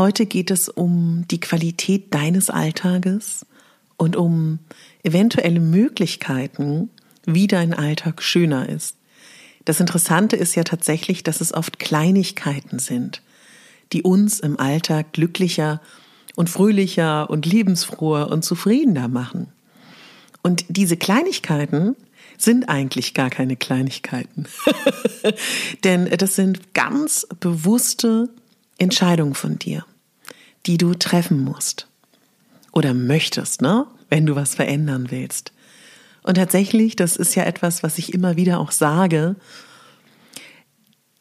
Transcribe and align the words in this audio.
Heute 0.00 0.24
geht 0.24 0.50
es 0.50 0.70
um 0.70 1.26
die 1.30 1.40
Qualität 1.40 2.14
deines 2.14 2.48
Alltages 2.48 3.44
und 3.98 4.16
um 4.16 4.58
eventuelle 5.02 5.60
Möglichkeiten, 5.60 6.88
wie 7.26 7.46
dein 7.46 7.74
Alltag 7.74 8.22
schöner 8.22 8.66
ist. 8.66 8.96
Das 9.66 9.78
Interessante 9.78 10.36
ist 10.36 10.54
ja 10.54 10.64
tatsächlich, 10.64 11.22
dass 11.22 11.42
es 11.42 11.52
oft 11.52 11.78
Kleinigkeiten 11.78 12.78
sind, 12.78 13.20
die 13.92 14.02
uns 14.02 14.40
im 14.40 14.58
Alltag 14.58 15.12
glücklicher 15.12 15.82
und 16.34 16.48
fröhlicher 16.48 17.28
und 17.28 17.44
lebensfroher 17.44 18.30
und 18.30 18.42
zufriedener 18.42 19.08
machen. 19.08 19.48
Und 20.42 20.64
diese 20.68 20.96
Kleinigkeiten 20.96 21.94
sind 22.38 22.70
eigentlich 22.70 23.12
gar 23.12 23.28
keine 23.28 23.56
Kleinigkeiten. 23.56 24.46
Denn 25.84 26.08
das 26.16 26.36
sind 26.36 26.72
ganz 26.72 27.26
bewusste 27.38 28.30
Entscheidung 28.80 29.34
von 29.34 29.58
dir, 29.58 29.84
die 30.66 30.78
du 30.78 30.94
treffen 30.94 31.44
musst 31.44 31.86
oder 32.72 32.94
möchtest, 32.94 33.62
ne? 33.62 33.86
wenn 34.08 34.26
du 34.26 34.34
was 34.34 34.54
verändern 34.54 35.10
willst. 35.10 35.52
Und 36.22 36.34
tatsächlich, 36.34 36.96
das 36.96 37.16
ist 37.16 37.34
ja 37.34 37.44
etwas, 37.44 37.82
was 37.82 37.98
ich 37.98 38.14
immer 38.14 38.36
wieder 38.36 38.58
auch 38.58 38.72
sage, 38.72 39.36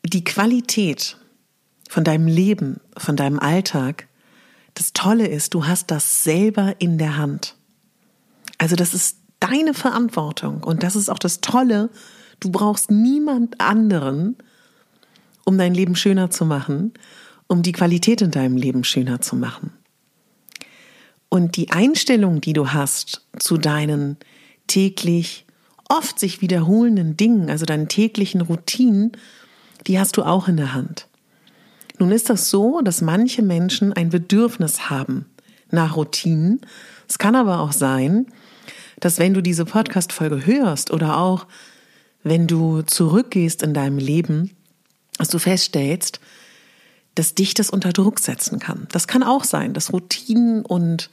die 0.06 0.24
Qualität 0.24 1.18
von 1.90 2.04
deinem 2.04 2.28
Leben, 2.28 2.80
von 2.98 3.16
deinem 3.16 3.40
Alltag, 3.40 4.08
das 4.74 4.94
Tolle 4.94 5.28
ist, 5.28 5.54
du 5.54 5.66
hast 5.66 5.92
das 5.92 6.24
selber 6.24 6.76
in 6.80 6.98
der 6.98 7.18
Hand. 7.18 7.56
Also 8.58 8.76
das 8.76 8.94
ist 8.94 9.18
deine 9.40 9.74
Verantwortung 9.74 10.64
und 10.64 10.84
das 10.84 10.96
ist 10.96 11.10
auch 11.10 11.20
das 11.20 11.42
Tolle, 11.42 11.90
du 12.40 12.52
brauchst 12.52 12.92
niemand 12.92 13.60
anderen, 13.60 14.38
um 15.46 15.58
dein 15.58 15.74
Leben 15.74 15.96
schöner 15.96 16.30
zu 16.30 16.46
machen 16.46 16.94
um 17.50 17.64
die 17.64 17.74
Qualität 17.74 18.22
in 18.22 18.32
deinem 18.32 18.56
Leben 18.56 18.86
schöner 18.86 19.20
zu 19.20 19.36
machen. 19.36 19.74
Und 21.28 21.58
die 21.58 21.72
Einstellung, 21.72 22.40
die 22.40 22.54
du 22.54 22.72
hast 22.72 23.28
zu 23.38 23.58
deinen 23.58 24.18
täglich 24.68 25.46
oft 25.90 26.20
sich 26.20 26.42
wiederholenden 26.42 27.18
Dingen, 27.18 27.50
also 27.50 27.66
deinen 27.66 27.90
täglichen 27.90 28.42
Routinen, 28.42 29.12
die 29.88 30.00
hast 30.00 30.16
du 30.18 30.24
auch 30.24 30.48
in 30.48 30.58
der 30.58 30.74
Hand. 30.74 31.08
Nun 31.98 32.12
ist 32.12 32.30
das 32.30 32.50
so, 32.50 32.82
dass 32.82 33.02
manche 33.02 33.42
Menschen 33.42 33.92
ein 33.94 34.10
Bedürfnis 34.10 34.90
haben 34.90 35.26
nach 35.72 35.96
Routinen. 35.96 36.62
Es 37.08 37.18
kann 37.18 37.36
aber 37.36 37.60
auch 37.60 37.74
sein, 37.74 38.28
dass 39.00 39.20
wenn 39.20 39.34
du 39.34 39.42
diese 39.42 39.66
Podcast-Folge 39.66 40.46
hörst 40.46 40.92
oder 40.92 41.18
auch 41.18 41.48
wenn 42.24 42.48
du 42.48 42.84
zurückgehst 42.84 43.64
in 43.64 43.74
deinem 43.74 43.98
Leben, 43.98 44.52
dass 45.18 45.30
du 45.30 45.40
feststellst, 45.40 46.20
dass 47.20 47.36
dich 47.36 47.54
das 47.54 47.70
unter 47.70 47.92
Druck 47.92 48.20
setzen 48.20 48.60
kann. 48.60 48.88
Das 48.94 49.06
kann 49.06 49.24
auch 49.24 49.44
sein, 49.44 49.74
dass 49.74 49.92
Routinen 49.92 50.64
und 50.66 51.10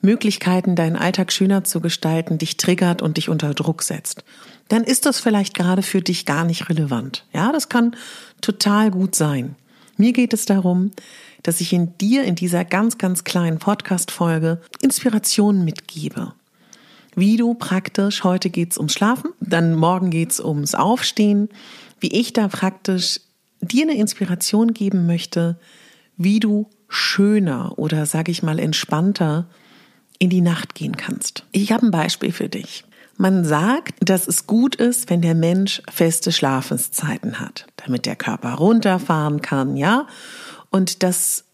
Möglichkeiten, 0.00 0.74
deinen 0.74 0.96
Alltag 0.96 1.32
schöner 1.32 1.62
zu 1.62 1.80
gestalten, 1.80 2.38
dich 2.38 2.56
triggert 2.56 3.02
und 3.02 3.18
dich 3.18 3.28
unter 3.28 3.54
Druck 3.54 3.84
setzt. 3.84 4.24
Dann 4.66 4.82
ist 4.82 5.06
das 5.06 5.20
vielleicht 5.20 5.54
gerade 5.54 5.82
für 5.82 6.02
dich 6.02 6.26
gar 6.26 6.44
nicht 6.44 6.68
relevant. 6.68 7.24
Ja, 7.32 7.52
das 7.52 7.68
kann 7.68 7.94
total 8.40 8.90
gut 8.90 9.14
sein. 9.14 9.54
Mir 9.96 10.12
geht 10.12 10.32
es 10.32 10.44
darum, 10.44 10.90
dass 11.44 11.60
ich 11.60 11.72
in 11.72 11.96
dir 11.98 12.24
in 12.24 12.34
dieser 12.34 12.64
ganz, 12.64 12.98
ganz 12.98 13.22
kleinen 13.22 13.60
Podcast-Folge 13.60 14.60
Inspirationen 14.80 15.64
mitgebe. 15.64 16.32
Wie 17.14 17.36
du 17.36 17.54
praktisch, 17.54 18.24
heute 18.24 18.50
geht's 18.50 18.76
ums 18.76 18.94
Schlafen, 18.94 19.30
dann 19.38 19.76
morgen 19.76 20.10
geht's 20.10 20.40
ums 20.40 20.74
Aufstehen, 20.74 21.48
wie 22.00 22.12
ich 22.12 22.32
da 22.32 22.48
praktisch 22.48 23.20
dir 23.60 23.84
eine 23.84 23.96
Inspiration 23.96 24.74
geben 24.74 25.06
möchte, 25.06 25.58
wie 26.16 26.40
du 26.40 26.68
schöner 26.88 27.78
oder 27.78 28.06
sage 28.06 28.32
ich 28.32 28.42
mal 28.42 28.58
entspannter 28.58 29.46
in 30.18 30.30
die 30.30 30.40
Nacht 30.40 30.74
gehen 30.74 30.96
kannst. 30.96 31.44
Ich 31.52 31.72
habe 31.72 31.86
ein 31.86 31.90
Beispiel 31.90 32.32
für 32.32 32.48
dich. 32.48 32.84
Man 33.16 33.44
sagt, 33.44 33.94
dass 34.00 34.28
es 34.28 34.46
gut 34.46 34.76
ist, 34.76 35.10
wenn 35.10 35.22
der 35.22 35.34
Mensch 35.34 35.82
feste 35.90 36.30
Schlafenszeiten 36.30 37.40
hat, 37.40 37.66
damit 37.76 38.06
der 38.06 38.16
Körper 38.16 38.54
runterfahren 38.54 39.42
kann, 39.42 39.76
ja, 39.76 40.06
und 40.70 41.02
dass 41.02 41.44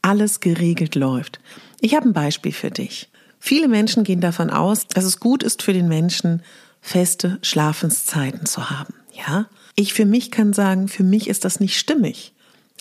alles 0.00 0.40
geregelt 0.40 0.94
läuft. 0.94 1.40
Ich 1.80 1.94
habe 1.94 2.08
ein 2.08 2.12
Beispiel 2.12 2.52
für 2.52 2.70
dich. 2.70 3.10
Viele 3.40 3.68
Menschen 3.68 4.04
gehen 4.04 4.20
davon 4.20 4.50
aus, 4.50 4.86
dass 4.86 5.04
es 5.04 5.20
gut 5.20 5.42
ist 5.42 5.62
für 5.62 5.72
den 5.72 5.88
Menschen, 5.88 6.42
feste 6.80 7.38
Schlafenszeiten 7.42 8.46
zu 8.46 8.70
haben, 8.70 8.94
ja. 9.12 9.46
Ich 9.80 9.94
für 9.94 10.06
mich 10.06 10.32
kann 10.32 10.52
sagen, 10.52 10.88
für 10.88 11.04
mich 11.04 11.28
ist 11.28 11.44
das 11.44 11.60
nicht 11.60 11.78
stimmig. 11.78 12.32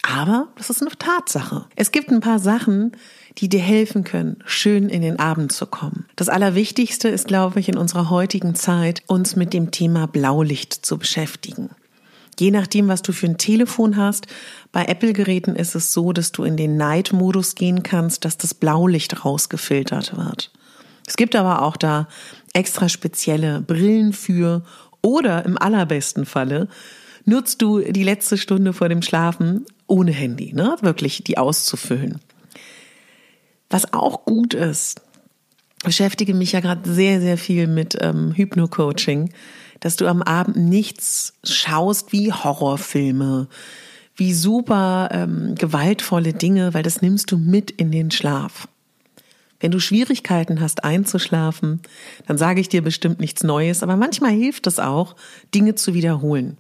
Aber 0.02 0.48
das 0.58 0.72
ist 0.72 0.82
eine 0.82 0.90
Tatsache. 0.98 1.66
Es 1.76 1.92
gibt 1.92 2.10
ein 2.10 2.22
paar 2.22 2.40
Sachen, 2.40 2.94
die 3.38 3.50
dir 3.50 3.60
helfen 3.60 4.04
können, 4.04 4.38
schön 4.48 4.90
in 4.90 5.04
den 5.04 5.20
Abend 5.20 5.52
zu 5.52 5.68
kommen. 5.68 6.08
Das 6.16 6.28
Allerwichtigste 6.28 7.08
ist, 7.08 7.28
glaube 7.28 7.60
ich, 7.60 7.70
in 7.70 7.78
unserer 7.78 8.10
heutigen 8.10 8.56
Zeit, 8.56 9.04
uns 9.06 9.36
mit 9.36 9.54
dem 9.54 9.70
Thema 9.70 10.08
Blaulicht 10.08 10.74
zu 10.74 10.98
beschäftigen. 10.98 11.70
Je 12.40 12.50
nachdem, 12.50 12.88
was 12.88 13.04
du 13.04 13.12
für 13.12 13.28
ein 13.28 13.38
Telefon 13.38 13.96
hast, 13.96 14.26
bei 14.72 14.86
Apple-Geräten 14.86 15.56
ist 15.56 15.76
es 15.76 15.94
so, 15.94 16.14
dass 16.14 16.32
du 16.32 16.46
in 16.46 16.58
den 16.58 16.78
Night-Modus 16.78 17.54
gehen 17.54 17.84
kannst, 17.84 18.26
dass 18.26 18.40
das 18.40 18.56
Blaulicht 18.56 19.24
rausgefiltert 19.24 20.18
wird. 20.18 20.52
Es 21.06 21.16
gibt 21.16 21.36
aber 21.36 21.62
auch 21.62 21.78
da 21.78 22.08
extra 22.54 22.90
spezielle 22.90 23.62
Brillen 23.62 24.14
für 24.14 24.64
oder 25.02 25.46
im 25.46 25.58
allerbesten 25.58 26.26
Falle 26.26 26.68
nutzt 27.26 27.62
du 27.62 27.80
die 27.80 28.04
letzte 28.04 28.38
Stunde 28.38 28.74
vor 28.74 28.90
dem 28.90 29.02
Schlafen 29.02 29.66
ohne 29.86 30.12
Handy, 30.12 30.54
ne? 30.54 30.78
Wirklich 30.82 31.24
die 31.24 31.38
auszufüllen. 31.38 32.20
Was 33.70 33.94
auch 33.94 34.26
gut 34.26 34.54
ist, 34.54 35.02
beschäftige 35.84 36.34
mich 36.34 36.54
ja 36.54 36.62
gerade 36.62 36.90
sehr, 36.92 37.20
sehr 37.22 37.38
viel 37.38 37.68
mit 37.68 37.98
ähm, 38.02 38.34
Hypno-Coaching, 38.36 39.32
dass 39.80 39.96
du 39.96 40.08
am 40.08 40.22
Abend 40.22 40.58
nichts 40.58 41.34
schaust 41.44 42.12
wie 42.12 42.32
Horrorfilme, 42.32 43.48
wie 44.16 44.34
super 44.34 45.10
ähm, 45.12 45.56
gewaltvolle 45.56 46.34
Dinge, 46.34 46.74
weil 46.74 46.84
das 46.84 47.02
nimmst 47.02 47.32
du 47.32 47.38
mit 47.38 47.72
in 47.72 47.92
den 47.92 48.10
Schlaf. 48.10 48.68
Wenn 49.60 49.72
du 49.72 49.80
Schwierigkeiten 49.80 50.62
hast 50.62 50.84
einzuschlafen, 50.84 51.82
dann 52.28 52.38
sage 52.38 52.62
ich 52.62 52.70
dir 52.70 52.82
bestimmt 52.82 53.20
nichts 53.20 53.44
Neues, 53.44 53.84
aber 53.84 53.96
manchmal 53.96 54.32
hilft 54.32 54.68
es 54.68 54.80
auch, 54.80 55.16
Dinge 55.54 55.76
zu 55.76 55.94
wiederholen. 55.94 56.58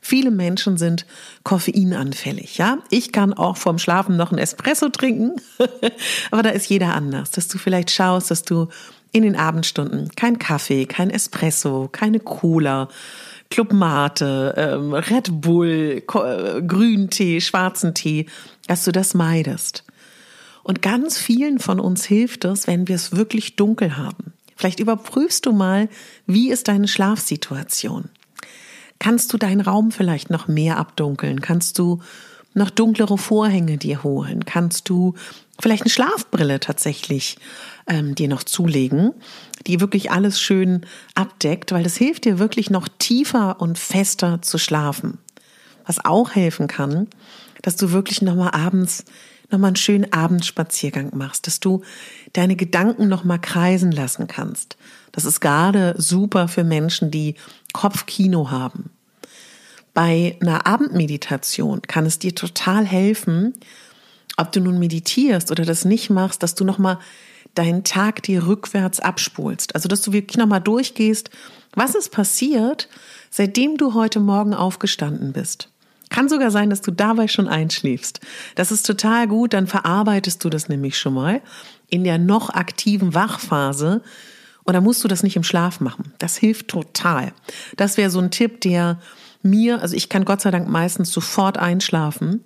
Viele 0.00 0.30
Menschen 0.30 0.78
sind 0.78 1.04
koffeinanfällig, 1.44 2.56
ja. 2.56 2.78
Ich 2.90 3.12
kann 3.12 3.34
auch 3.34 3.56
vorm 3.58 3.78
Schlafen 3.78 4.16
noch 4.16 4.32
ein 4.32 4.38
Espresso 4.38 4.88
trinken, 4.88 5.36
aber 6.30 6.42
da 6.42 6.50
ist 6.50 6.68
jeder 6.68 6.94
anders, 6.94 7.30
dass 7.30 7.48
du 7.48 7.58
vielleicht 7.58 7.90
schaust, 7.90 8.30
dass 8.30 8.42
du 8.42 8.68
in 9.12 9.22
den 9.22 9.36
Abendstunden 9.36 10.08
kein 10.16 10.38
Kaffee, 10.38 10.86
kein 10.86 11.10
Espresso, 11.10 11.88
keine 11.90 12.20
Cola, 12.20 12.88
Club 13.50 13.72
Mate, 13.72 14.54
ähm, 14.56 14.94
Red 14.94 15.40
Bull, 15.40 16.02
äh, 16.06 16.62
Grüntee, 16.62 17.40
schwarzen 17.40 17.94
Tee, 17.94 18.26
dass 18.68 18.84
du 18.84 18.92
das 18.92 19.14
meidest. 19.14 19.84
Und 20.62 20.82
ganz 20.82 21.18
vielen 21.18 21.58
von 21.58 21.80
uns 21.80 22.04
hilft 22.04 22.44
es, 22.44 22.66
wenn 22.66 22.88
wir 22.88 22.96
es 22.96 23.16
wirklich 23.16 23.56
dunkel 23.56 23.96
haben. 23.96 24.32
Vielleicht 24.56 24.80
überprüfst 24.80 25.46
du 25.46 25.52
mal, 25.52 25.88
wie 26.26 26.50
ist 26.50 26.68
deine 26.68 26.86
Schlafsituation? 26.86 28.10
Kannst 28.98 29.32
du 29.32 29.38
deinen 29.38 29.62
Raum 29.62 29.90
vielleicht 29.90 30.28
noch 30.28 30.48
mehr 30.48 30.76
abdunkeln? 30.76 31.40
Kannst 31.40 31.78
du 31.78 32.00
noch 32.52 32.68
dunklere 32.68 33.16
Vorhänge 33.16 33.78
dir 33.78 34.02
holen? 34.02 34.44
Kannst 34.44 34.90
du 34.90 35.14
vielleicht 35.58 35.84
eine 35.84 35.90
Schlafbrille 35.90 36.60
tatsächlich 36.60 37.38
ähm, 37.86 38.14
dir 38.14 38.28
noch 38.28 38.42
zulegen, 38.42 39.12
die 39.66 39.80
wirklich 39.80 40.10
alles 40.10 40.40
schön 40.40 40.86
abdeckt, 41.14 41.72
weil 41.72 41.82
das 41.82 41.96
hilft 41.96 42.26
dir 42.26 42.38
wirklich 42.38 42.68
noch 42.68 42.88
tiefer 42.98 43.60
und 43.60 43.78
fester 43.78 44.42
zu 44.42 44.58
schlafen. 44.58 45.18
Was 45.86 46.04
auch 46.04 46.32
helfen 46.34 46.66
kann, 46.66 47.08
dass 47.62 47.76
du 47.76 47.92
wirklich 47.92 48.20
nochmal 48.22 48.50
abends 48.50 49.04
nochmal 49.52 49.68
einen 49.68 49.76
schönen 49.76 50.12
Abendspaziergang 50.12 51.16
machst, 51.16 51.46
dass 51.46 51.60
du 51.60 51.82
deine 52.32 52.56
Gedanken 52.56 53.08
nochmal 53.08 53.40
kreisen 53.40 53.92
lassen 53.92 54.26
kannst. 54.26 54.76
Das 55.12 55.24
ist 55.24 55.40
gerade 55.40 55.94
super 55.98 56.48
für 56.48 56.64
Menschen, 56.64 57.10
die 57.10 57.34
Kopfkino 57.72 58.50
haben. 58.50 58.90
Bei 59.94 60.36
einer 60.40 60.66
Abendmeditation 60.66 61.82
kann 61.82 62.06
es 62.06 62.18
dir 62.18 62.34
total 62.34 62.86
helfen, 62.86 63.54
ob 64.36 64.52
du 64.52 64.60
nun 64.60 64.78
meditierst 64.78 65.50
oder 65.50 65.64
das 65.64 65.84
nicht 65.84 66.10
machst, 66.10 66.42
dass 66.42 66.54
du 66.54 66.64
nochmal 66.64 66.98
deinen 67.54 67.84
Tag 67.84 68.22
dir 68.22 68.46
rückwärts 68.46 69.00
abspulst. 69.00 69.74
Also, 69.74 69.88
dass 69.88 70.02
du 70.02 70.12
wirklich 70.12 70.36
nochmal 70.36 70.60
durchgehst, 70.60 71.30
was 71.74 71.94
ist 71.94 72.10
passiert, 72.10 72.88
seitdem 73.30 73.76
du 73.76 73.94
heute 73.94 74.20
Morgen 74.20 74.54
aufgestanden 74.54 75.32
bist. 75.32 75.68
Kann 76.10 76.28
sogar 76.28 76.50
sein, 76.50 76.70
dass 76.70 76.80
du 76.80 76.90
dabei 76.90 77.28
schon 77.28 77.48
einschläfst. 77.48 78.20
Das 78.56 78.72
ist 78.72 78.84
total 78.84 79.28
gut, 79.28 79.54
dann 79.54 79.66
verarbeitest 79.66 80.44
du 80.44 80.50
das 80.50 80.68
nämlich 80.68 80.98
schon 80.98 81.14
mal 81.14 81.40
in 81.88 82.04
der 82.04 82.18
noch 82.18 82.50
aktiven 82.50 83.14
Wachphase. 83.14 84.02
Und 84.64 84.74
dann 84.74 84.84
musst 84.84 85.02
du 85.02 85.08
das 85.08 85.22
nicht 85.22 85.36
im 85.36 85.42
Schlaf 85.42 85.80
machen. 85.80 86.12
Das 86.18 86.36
hilft 86.36 86.68
total. 86.68 87.32
Das 87.76 87.96
wäre 87.96 88.10
so 88.10 88.18
ein 88.18 88.30
Tipp, 88.30 88.60
der 88.60 89.00
mir, 89.42 89.80
also 89.80 89.96
ich 89.96 90.08
kann 90.08 90.24
Gott 90.24 90.40
sei 90.40 90.50
Dank 90.50 90.68
meistens 90.68 91.10
sofort 91.10 91.58
einschlafen. 91.58 92.44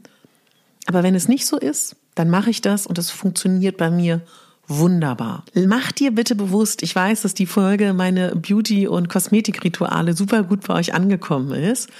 Aber 0.86 1.02
wenn 1.02 1.14
es 1.14 1.28
nicht 1.28 1.46
so 1.46 1.58
ist, 1.58 1.96
dann 2.14 2.30
mache 2.30 2.50
ich 2.50 2.60
das 2.60 2.86
und 2.86 2.98
es 2.98 3.10
funktioniert 3.10 3.76
bei 3.76 3.90
mir 3.90 4.20
wunderbar. 4.68 5.44
Mach 5.54 5.92
dir 5.92 6.14
bitte 6.14 6.34
bewusst, 6.34 6.82
ich 6.82 6.94
weiß, 6.94 7.22
dass 7.22 7.34
die 7.34 7.46
Folge 7.46 7.92
meine 7.92 8.36
Beauty- 8.36 8.86
und 8.86 9.08
Kosmetikrituale 9.08 10.14
super 10.14 10.42
gut 10.42 10.66
bei 10.66 10.74
euch 10.74 10.94
angekommen 10.94 11.52
ist 11.52 11.90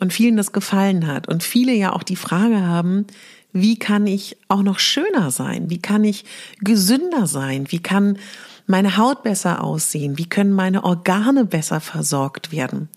und 0.00 0.12
vielen 0.12 0.36
das 0.36 0.52
gefallen 0.52 1.06
hat 1.06 1.28
und 1.28 1.42
viele 1.42 1.72
ja 1.72 1.92
auch 1.92 2.02
die 2.02 2.16
Frage 2.16 2.60
haben, 2.66 3.06
wie 3.52 3.78
kann 3.78 4.06
ich 4.06 4.36
auch 4.48 4.62
noch 4.62 4.78
schöner 4.78 5.30
sein? 5.30 5.70
Wie 5.70 5.80
kann 5.80 6.04
ich 6.04 6.24
gesünder 6.60 7.26
sein? 7.26 7.66
Wie 7.70 7.78
kann 7.78 8.18
meine 8.66 8.98
Haut 8.98 9.22
besser 9.22 9.64
aussehen? 9.64 10.18
Wie 10.18 10.28
können 10.28 10.52
meine 10.52 10.84
Organe 10.84 11.46
besser 11.46 11.80
versorgt 11.80 12.52
werden? 12.52 12.90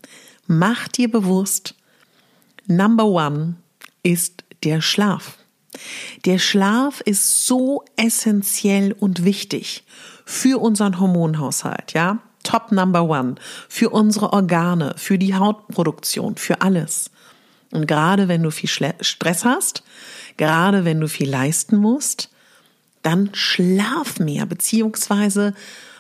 Mach 0.48 0.88
dir 0.90 1.10
bewusst, 1.10 1.76
Number 2.68 3.06
One 3.06 3.56
ist 4.04 4.44
der 4.64 4.82
Schlaf. 4.82 5.38
Der 6.26 6.40
Schlaf 6.40 7.02
ist 7.02 7.46
so 7.46 7.84
essentiell 7.96 8.94
und 8.94 9.24
wichtig 9.24 9.84
für 10.26 10.60
unseren 10.60 11.00
Hormonhaushalt, 11.00 11.94
ja? 11.94 12.20
Top 12.50 12.72
Number 12.72 13.04
One. 13.04 13.36
Für 13.68 13.92
unsere 13.92 14.34
Organe, 14.34 14.96
für 14.98 15.20
die 15.20 15.36
Hautproduktion, 15.36 16.36
für 16.36 16.62
alles. 16.62 17.12
Und 17.72 17.86
gerade 17.86 18.28
wenn 18.28 18.42
du 18.42 18.50
viel 18.50 18.70
Stress 18.70 19.46
hast, 19.46 19.84
gerade 20.36 20.84
wenn 20.84 21.00
du 21.00 21.08
viel 21.08 21.30
leisten 21.30 21.78
musst, 21.78 22.32
dann 23.04 23.30
schlaf 23.34 24.18
mehr, 24.18 24.48
beziehungsweise 24.48 25.54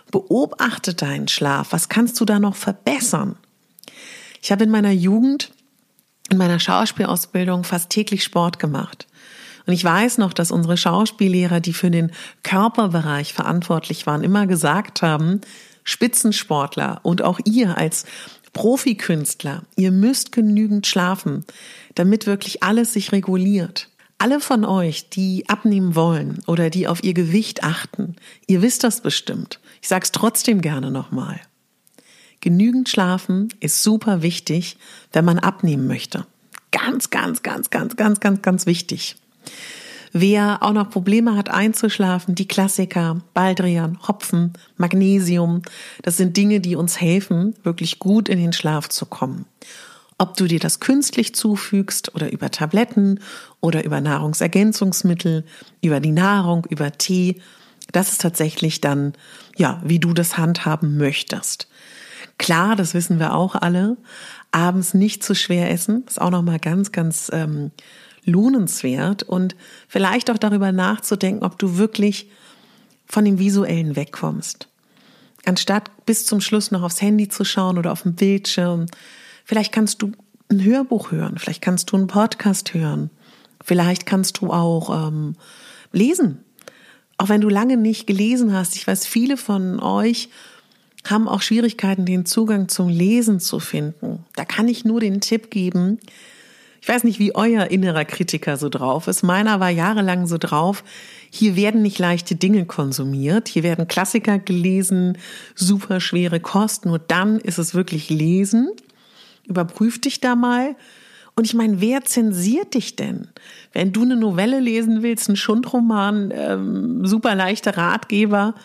beobachte 0.09 0.95
deinen 0.95 1.27
Schlaf. 1.27 1.67
Was 1.69 1.87
kannst 1.87 2.19
du 2.19 2.25
da 2.25 2.39
noch 2.39 2.55
verbessern? 2.55 3.35
Ich 4.41 4.51
habe 4.51 4.63
in 4.63 4.71
meiner 4.71 4.91
Jugend, 4.91 5.51
in 6.31 6.39
meiner 6.39 6.59
Schauspielausbildung 6.59 7.63
fast 7.63 7.91
täglich 7.91 8.23
Sport 8.23 8.57
gemacht. 8.57 9.05
Und 9.67 9.73
ich 9.73 9.83
weiß 9.83 10.17
noch, 10.17 10.33
dass 10.33 10.49
unsere 10.49 10.77
Schauspiellehrer, 10.77 11.59
die 11.59 11.73
für 11.73 11.91
den 11.91 12.11
Körperbereich 12.41 13.33
verantwortlich 13.35 14.07
waren, 14.07 14.23
immer 14.23 14.47
gesagt 14.47 15.03
haben, 15.03 15.41
Spitzensportler 15.89 17.00
und 17.03 17.21
auch 17.21 17.39
ihr 17.45 17.77
als 17.77 18.06
Profikünstler, 18.53 19.63
ihr 19.75 19.91
müsst 19.91 20.31
genügend 20.31 20.88
schlafen, 20.88 21.45
damit 21.95 22.25
wirklich 22.25 22.63
alles 22.63 22.94
sich 22.94 23.12
reguliert. 23.12 23.89
Alle 24.18 24.41
von 24.41 24.65
euch, 24.65 25.09
die 25.09 25.47
abnehmen 25.47 25.95
wollen 25.95 26.39
oder 26.45 26.69
die 26.69 26.88
auf 26.88 27.03
ihr 27.03 27.13
Gewicht 27.13 27.63
achten, 27.63 28.15
ihr 28.47 28.62
wisst 28.62 28.83
das 28.83 29.01
bestimmt. 29.01 29.59
Ich 29.81 29.88
sag's 29.88 30.12
trotzdem 30.12 30.62
gerne 30.62 30.91
nochmal. 30.91 31.39
Genügend 32.42 32.89
schlafen 32.89 33.53
ist 33.59 33.83
super 33.83 34.21
wichtig, 34.21 34.77
wenn 35.13 35.25
man 35.25 35.39
abnehmen 35.39 35.88
möchte. 35.88 36.25
Ganz, 36.71 37.09
ganz, 37.09 37.44
ganz, 37.44 37.69
ganz, 37.69 37.95
ganz, 37.95 38.19
ganz, 38.19 38.42
ganz 38.42 38.65
wichtig. 38.65 39.15
Wer 40.11 40.63
auch 40.63 40.73
noch 40.73 40.89
Probleme 40.89 41.35
hat 41.35 41.50
einzuschlafen, 41.50 42.35
die 42.35 42.47
Klassiker, 42.47 43.21
Baldrian, 43.33 44.00
Hopfen, 44.07 44.53
Magnesium, 44.77 45.61
das 46.01 46.17
sind 46.17 46.35
Dinge, 46.35 46.59
die 46.59 46.75
uns 46.75 47.00
helfen, 47.00 47.53
wirklich 47.63 48.00
gut 48.00 48.27
in 48.27 48.39
den 48.39 48.53
Schlaf 48.53 48.89
zu 48.89 49.06
kommen. 49.06 49.45
Ob 50.17 50.35
du 50.35 50.47
dir 50.47 50.59
das 50.59 50.79
künstlich 50.79 51.33
zufügst 51.35 52.13
oder 52.15 52.31
über 52.31 52.51
Tabletten 52.51 53.19
oder 53.61 53.85
über 53.85 54.01
Nahrungsergänzungsmittel, 54.01 55.45
über 55.81 56.00
die 56.00 56.11
Nahrung, 56.11 56.65
über 56.69 56.91
Tee, 56.91 57.41
das 57.91 58.11
ist 58.11 58.21
tatsächlich 58.21 58.81
dann, 58.81 59.13
ja, 59.56 59.81
wie 59.83 60.00
du 60.00 60.13
das 60.13 60.38
handhaben 60.38 60.97
möchtest. 60.97 61.67
Klar, 62.38 62.75
das 62.75 62.94
wissen 62.94 63.19
wir 63.19 63.33
auch 63.33 63.56
alle. 63.56 63.97
Abends 64.51 64.94
nicht 64.94 65.23
zu 65.23 65.35
schwer 65.35 65.71
essen, 65.71 66.03
ist 66.07 66.19
auch 66.19 66.31
nochmal 66.31 66.59
ganz, 66.59 66.91
ganz 66.91 67.30
ähm, 67.33 67.71
lohnenswert 68.30 69.24
und 69.24 69.56
vielleicht 69.88 70.30
auch 70.30 70.38
darüber 70.38 70.71
nachzudenken, 70.71 71.44
ob 71.44 71.59
du 71.59 71.78
wirklich 71.78 72.30
von 73.06 73.26
dem 73.26 73.40
Visuellen 73.40 73.95
wegkommst. 73.95 74.68
Anstatt 75.45 75.90
bis 76.06 76.26
zum 76.26 76.42
Schluss 76.42 76.71
noch 76.71 76.83
aufs 76.83 77.02
Handy 77.02 77.28
zu 77.28 77.44
schauen 77.44 77.78
oder 77.78 77.92
auf 77.92 78.04
dem 78.04 78.16
Bildschirm, 78.16 78.86
vielleicht 79.45 79.71
kannst 79.71 80.02
du 80.02 80.12
ein 80.52 80.64
Hörbuch 80.64 81.12
hören, 81.12 81.38
vielleicht 81.38 81.62
kannst 81.62 81.92
du 81.92 81.98
einen 81.98 82.07
Podcast 82.07 82.74
hören, 82.74 83.09
vielleicht 83.64 84.06
kannst 84.06 84.42
du 84.42 84.52
auch 84.52 85.07
ähm, 85.07 85.36
lesen. 85.92 86.44
Auch 87.18 87.30
wenn 87.30 87.42
du 87.42 87.50
lange 87.50 87.78
nicht 87.78 88.07
gelesen 88.07 88.54
hast, 88.54 88.76
ich 88.76 88.88
weiß, 88.88 89.06
viele 89.06 89.38
von 89.38 89.80
euch 89.80 90.30
haben 91.06 91.28
auch 91.28 91.42
Schwierigkeiten, 91.42 92.06
den 92.06 92.26
Zugang 92.26 92.68
zum 92.68 92.90
Lesen 92.90 93.40
zu 93.40 93.59
finden. 93.59 94.26
Da 94.36 94.45
kann 94.45 94.68
ich 94.68 94.86
nur 94.86 95.00
den 95.00 95.21
Tipp 95.21 95.50
geben, 95.50 96.00
ich 96.81 96.88
weiß 96.88 97.04
nicht, 97.04 97.19
wie 97.19 97.36
euer 97.36 97.66
innerer 97.66 98.06
Kritiker 98.06 98.57
so 98.57 98.69
drauf 98.69 99.07
ist. 99.07 99.24
Meiner 99.24 99.59
war 99.59 99.69
jahrelang 99.69 100.28
so 100.28 100.38
drauf. 100.38 100.83
Hier 101.30 101.56
werden 101.56 101.81
nicht 101.81 102.00
leichte 102.00 102.36
Dinge 102.36 102.66
konsumiert. 102.66 103.48
Hier 103.48 103.64
werden 103.64 103.88
Klassiker 103.88 104.40
gelesen, 104.40 105.18
super 105.56 106.00
schwere 106.00 106.40
Kost. 106.40 106.86
Nur 106.86 107.00
dann 107.00 107.40
ist 107.40 107.57
es 107.57 107.74
wirklich 107.76 108.09
Lesen. 108.09 108.71
Überprüf 109.45 110.00
dich 110.00 110.21
da 110.21 110.36
mal. 110.36 110.76
Und 111.36 111.45
ich 111.45 111.54
meine, 111.54 111.81
wer 111.81 112.04
zensiert 112.04 112.74
dich 112.74 112.95
denn? 112.95 113.30
Wenn 113.71 113.94
du 113.94 114.02
eine 114.02 114.16
Novelle 114.16 114.59
lesen 114.59 115.04
willst, 115.04 115.30
einen 115.30 115.38
Schundroman, 115.38 116.31
ähm, 116.33 117.06
super 117.06 117.36
leichter 117.36 117.78
Ratgeber, 117.78 118.56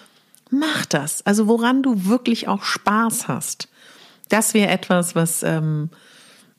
mach 0.51 0.87
das. 0.87 1.25
Also 1.27 1.47
woran 1.47 1.83
du 1.83 2.07
wirklich 2.07 2.49
auch 2.49 2.63
Spaß 2.63 3.29
hast. 3.29 3.69
Das 4.29 4.55
wäre 4.55 4.71
etwas, 4.71 5.15
was 5.15 5.43
ähm, 5.43 5.91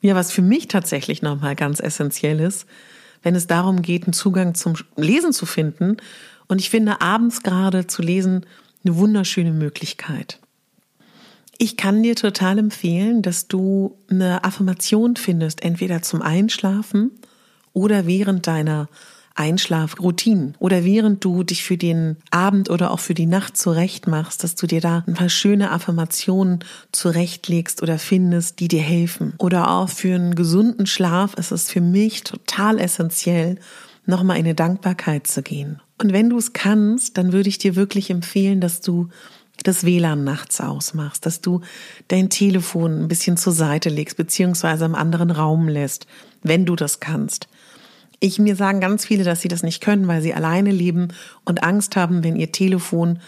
ja, 0.00 0.14
was 0.14 0.32
für 0.32 0.42
mich 0.42 0.68
tatsächlich 0.68 1.22
nochmal 1.22 1.56
ganz 1.56 1.80
essentiell 1.80 2.40
ist, 2.40 2.66
wenn 3.22 3.34
es 3.34 3.46
darum 3.46 3.82
geht, 3.82 4.04
einen 4.04 4.12
Zugang 4.12 4.54
zum 4.54 4.74
Lesen 4.96 5.32
zu 5.32 5.46
finden. 5.46 5.96
Und 6.48 6.60
ich 6.60 6.70
finde 6.70 7.00
abends 7.00 7.42
gerade 7.42 7.86
zu 7.86 8.02
lesen 8.02 8.46
eine 8.84 8.96
wunderschöne 8.96 9.52
Möglichkeit. 9.52 10.38
Ich 11.58 11.76
kann 11.76 12.02
dir 12.02 12.14
total 12.14 12.58
empfehlen, 12.58 13.22
dass 13.22 13.48
du 13.48 13.96
eine 14.10 14.44
Affirmation 14.44 15.16
findest, 15.16 15.64
entweder 15.64 16.02
zum 16.02 16.20
Einschlafen 16.20 17.10
oder 17.72 18.06
während 18.06 18.46
deiner 18.46 18.88
Einschlafroutinen 19.36 20.54
oder 20.58 20.84
während 20.84 21.24
du 21.24 21.42
dich 21.42 21.62
für 21.62 21.76
den 21.76 22.16
Abend 22.30 22.70
oder 22.70 22.90
auch 22.90 23.00
für 23.00 23.14
die 23.14 23.26
Nacht 23.26 23.56
zurecht 23.56 24.06
machst, 24.06 24.42
dass 24.42 24.54
du 24.54 24.66
dir 24.66 24.80
da 24.80 25.04
ein 25.06 25.14
paar 25.14 25.28
schöne 25.28 25.70
Affirmationen 25.70 26.60
zurechtlegst 26.92 27.82
oder 27.82 27.98
findest, 27.98 28.60
die 28.60 28.68
dir 28.68 28.82
helfen. 28.82 29.34
Oder 29.38 29.70
auch 29.70 29.88
für 29.88 30.14
einen 30.14 30.34
gesunden 30.34 30.86
Schlaf 30.86 31.34
ist 31.34 31.52
es 31.52 31.70
für 31.70 31.80
mich 31.80 32.24
total 32.24 32.78
essentiell, 32.78 33.58
nochmal 34.06 34.38
in 34.38 34.46
eine 34.46 34.54
Dankbarkeit 34.54 35.26
zu 35.26 35.42
gehen. 35.42 35.80
Und 35.98 36.12
wenn 36.12 36.30
du 36.30 36.38
es 36.38 36.52
kannst, 36.52 37.18
dann 37.18 37.32
würde 37.32 37.48
ich 37.48 37.58
dir 37.58 37.76
wirklich 37.76 38.10
empfehlen, 38.10 38.60
dass 38.60 38.80
du 38.80 39.08
das 39.62 39.84
WLAN 39.84 40.24
nachts 40.24 40.60
ausmachst, 40.60 41.26
dass 41.26 41.40
du 41.40 41.60
dein 42.08 42.30
Telefon 42.30 43.02
ein 43.02 43.08
bisschen 43.08 43.36
zur 43.36 43.52
Seite 43.52 43.88
legst, 43.88 44.16
beziehungsweise 44.16 44.84
im 44.84 44.94
anderen 44.94 45.30
Raum 45.30 45.68
lässt, 45.68 46.06
wenn 46.42 46.66
du 46.66 46.76
das 46.76 47.00
kannst. 47.00 47.48
Ich 48.20 48.38
mir 48.38 48.56
sagen 48.56 48.80
ganz 48.80 49.04
viele, 49.04 49.24
dass 49.24 49.40
sie 49.40 49.48
das 49.48 49.62
nicht 49.62 49.82
können, 49.82 50.08
weil 50.08 50.22
sie 50.22 50.34
alleine 50.34 50.70
leben 50.70 51.08
und 51.44 51.62
Angst 51.62 51.96
haben, 51.96 52.24
wenn 52.24 52.36
ihr 52.36 52.52
Telefon 52.52 53.20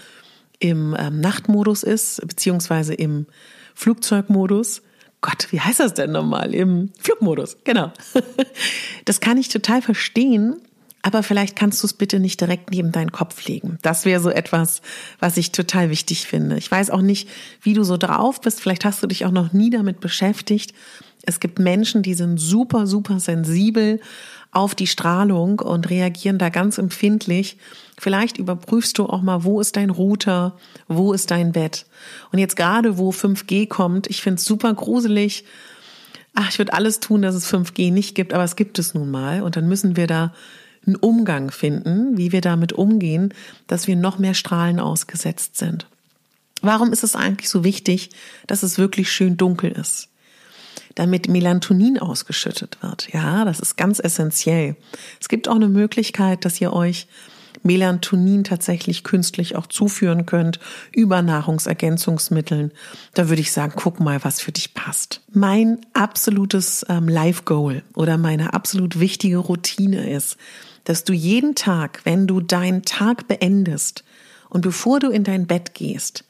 im 0.60 0.96
ähm, 0.98 1.20
Nachtmodus 1.20 1.82
ist, 1.82 2.20
beziehungsweise 2.26 2.94
im 2.94 3.26
Flugzeugmodus. 3.74 4.82
Gott, 5.20 5.48
wie 5.50 5.60
heißt 5.60 5.80
das 5.80 5.94
denn 5.94 6.12
nochmal? 6.12 6.54
Im 6.54 6.92
Flugmodus, 6.98 7.58
genau. 7.64 7.92
Das 9.04 9.20
kann 9.20 9.38
ich 9.38 9.48
total 9.48 9.80
verstehen, 9.80 10.60
aber 11.02 11.22
vielleicht 11.22 11.56
kannst 11.56 11.82
du 11.82 11.86
es 11.86 11.94
bitte 11.94 12.20
nicht 12.20 12.40
direkt 12.40 12.70
neben 12.70 12.92
deinen 12.92 13.12
Kopf 13.12 13.46
legen. 13.46 13.78
Das 13.82 14.04
wäre 14.04 14.20
so 14.20 14.30
etwas, 14.30 14.82
was 15.18 15.36
ich 15.36 15.52
total 15.52 15.90
wichtig 15.90 16.26
finde. 16.26 16.58
Ich 16.58 16.70
weiß 16.70 16.90
auch 16.90 17.00
nicht, 17.00 17.28
wie 17.62 17.72
du 17.72 17.84
so 17.84 17.96
drauf 17.96 18.40
bist. 18.40 18.60
Vielleicht 18.60 18.84
hast 18.84 19.02
du 19.02 19.06
dich 19.06 19.24
auch 19.24 19.30
noch 19.30 19.52
nie 19.52 19.70
damit 19.70 20.00
beschäftigt. 20.00 20.74
Es 21.24 21.40
gibt 21.40 21.58
Menschen, 21.58 22.02
die 22.02 22.14
sind 22.14 22.38
super, 22.38 22.86
super 22.86 23.20
sensibel 23.20 24.00
auf 24.50 24.74
die 24.74 24.86
Strahlung 24.86 25.60
und 25.60 25.90
reagieren 25.90 26.38
da 26.38 26.48
ganz 26.48 26.78
empfindlich. 26.78 27.58
Vielleicht 27.98 28.38
überprüfst 28.38 28.94
du 28.96 29.06
auch 29.06 29.22
mal, 29.22 29.44
wo 29.44 29.60
ist 29.60 29.76
dein 29.76 29.90
Router, 29.90 30.56
wo 30.86 31.12
ist 31.12 31.30
dein 31.30 31.52
Bett. 31.52 31.86
Und 32.32 32.38
jetzt 32.38 32.56
gerade, 32.56 32.96
wo 32.98 33.10
5G 33.10 33.68
kommt, 33.68 34.06
ich 34.06 34.22
finde 34.22 34.38
es 34.38 34.44
super 34.44 34.72
gruselig. 34.72 35.44
Ach, 36.34 36.48
ich 36.48 36.58
würde 36.58 36.72
alles 36.72 37.00
tun, 37.00 37.22
dass 37.22 37.34
es 37.34 37.52
5G 37.52 37.92
nicht 37.92 38.14
gibt, 38.14 38.32
aber 38.32 38.44
es 38.44 38.56
gibt 38.56 38.78
es 38.78 38.94
nun 38.94 39.10
mal. 39.10 39.42
Und 39.42 39.56
dann 39.56 39.68
müssen 39.68 39.96
wir 39.96 40.06
da 40.06 40.32
einen 40.86 40.96
Umgang 40.96 41.50
finden, 41.50 42.16
wie 42.16 42.32
wir 42.32 42.40
damit 42.40 42.72
umgehen, 42.72 43.34
dass 43.66 43.86
wir 43.86 43.96
noch 43.96 44.18
mehr 44.18 44.34
Strahlen 44.34 44.80
ausgesetzt 44.80 45.56
sind. 45.56 45.86
Warum 46.62 46.92
ist 46.92 47.04
es 47.04 47.14
eigentlich 47.14 47.48
so 47.48 47.64
wichtig, 47.64 48.10
dass 48.46 48.62
es 48.62 48.78
wirklich 48.78 49.12
schön 49.12 49.36
dunkel 49.36 49.70
ist? 49.70 50.08
Damit 50.98 51.28
Melatonin 51.28 51.98
ausgeschüttet 51.98 52.78
wird. 52.82 53.12
Ja, 53.12 53.44
das 53.44 53.60
ist 53.60 53.76
ganz 53.76 54.00
essentiell. 54.00 54.76
Es 55.20 55.28
gibt 55.28 55.48
auch 55.48 55.54
eine 55.54 55.68
Möglichkeit, 55.68 56.44
dass 56.44 56.60
ihr 56.60 56.72
euch 56.72 57.06
Melatonin 57.62 58.44
tatsächlich 58.44 59.04
künstlich 59.04 59.56
auch 59.56 59.66
zuführen 59.66 60.26
könnt 60.26 60.58
über 60.92 61.22
Nahrungsergänzungsmitteln. 61.22 62.72
Da 63.14 63.28
würde 63.28 63.42
ich 63.42 63.52
sagen, 63.52 63.72
guck 63.76 64.00
mal, 64.00 64.22
was 64.24 64.40
für 64.40 64.52
dich 64.52 64.74
passt. 64.74 65.22
Mein 65.32 65.78
absolutes 65.92 66.84
ähm, 66.88 67.08
Life 67.08 67.42
Goal 67.44 67.82
oder 67.94 68.16
meine 68.16 68.54
absolut 68.54 69.00
wichtige 69.00 69.38
Routine 69.38 70.10
ist, 70.10 70.36
dass 70.84 71.04
du 71.04 71.12
jeden 71.12 71.54
Tag, 71.54 72.00
wenn 72.04 72.26
du 72.26 72.40
deinen 72.40 72.82
Tag 72.82 73.28
beendest 73.28 74.04
und 74.48 74.62
bevor 74.62 75.00
du 75.00 75.10
in 75.10 75.24
dein 75.24 75.46
Bett 75.46 75.74
gehst, 75.74 76.24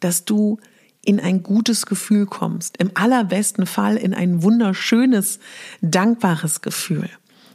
dass 0.00 0.24
du 0.24 0.58
in 1.04 1.20
ein 1.20 1.42
gutes 1.42 1.86
Gefühl 1.86 2.26
kommst, 2.26 2.76
im 2.76 2.90
allerbesten 2.94 3.66
Fall 3.66 3.96
in 3.96 4.14
ein 4.14 4.42
wunderschönes, 4.42 5.38
dankbares 5.80 6.60
Gefühl. 6.60 7.08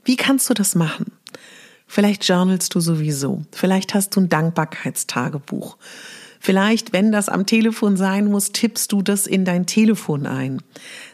Wie 0.03 0.15
kannst 0.15 0.49
du 0.49 0.53
das 0.53 0.75
machen? 0.75 1.11
Vielleicht 1.87 2.27
journalst 2.27 2.73
du 2.73 2.79
sowieso, 2.79 3.43
vielleicht 3.51 3.93
hast 3.93 4.15
du 4.15 4.21
ein 4.21 4.29
Dankbarkeitstagebuch. 4.29 5.77
Vielleicht, 6.39 6.93
wenn 6.93 7.11
das 7.11 7.27
am 7.27 7.47
Telefon 7.47 7.97
sein 7.97 8.25
muss, 8.25 8.51
tippst 8.51 8.91
du 8.91 9.01
das 9.01 9.25
in 9.25 9.45
dein 9.45 9.65
Telefon 9.65 10.27
ein. 10.27 10.61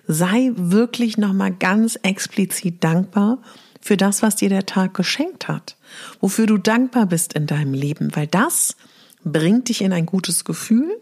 Sei 0.06 0.52
wirklich 0.56 1.18
nochmal 1.18 1.52
ganz 1.52 1.98
explizit 2.04 2.84
dankbar 2.84 3.38
für 3.80 3.96
das, 3.96 4.22
was 4.22 4.36
dir 4.36 4.50
der 4.50 4.66
Tag 4.66 4.94
geschenkt 4.94 5.48
hat, 5.48 5.78
wofür 6.20 6.48
du 6.48 6.58
dankbar 6.58 7.06
bist 7.06 7.34
in 7.34 7.48
deinem 7.48 7.74
Leben, 7.74 8.14
weil 8.16 8.28
das 8.28 8.76
bringt 9.24 9.70
dich 9.70 9.82
in 9.82 9.94
ein 9.94 10.06
gutes 10.06 10.44
Gefühl, 10.44 10.98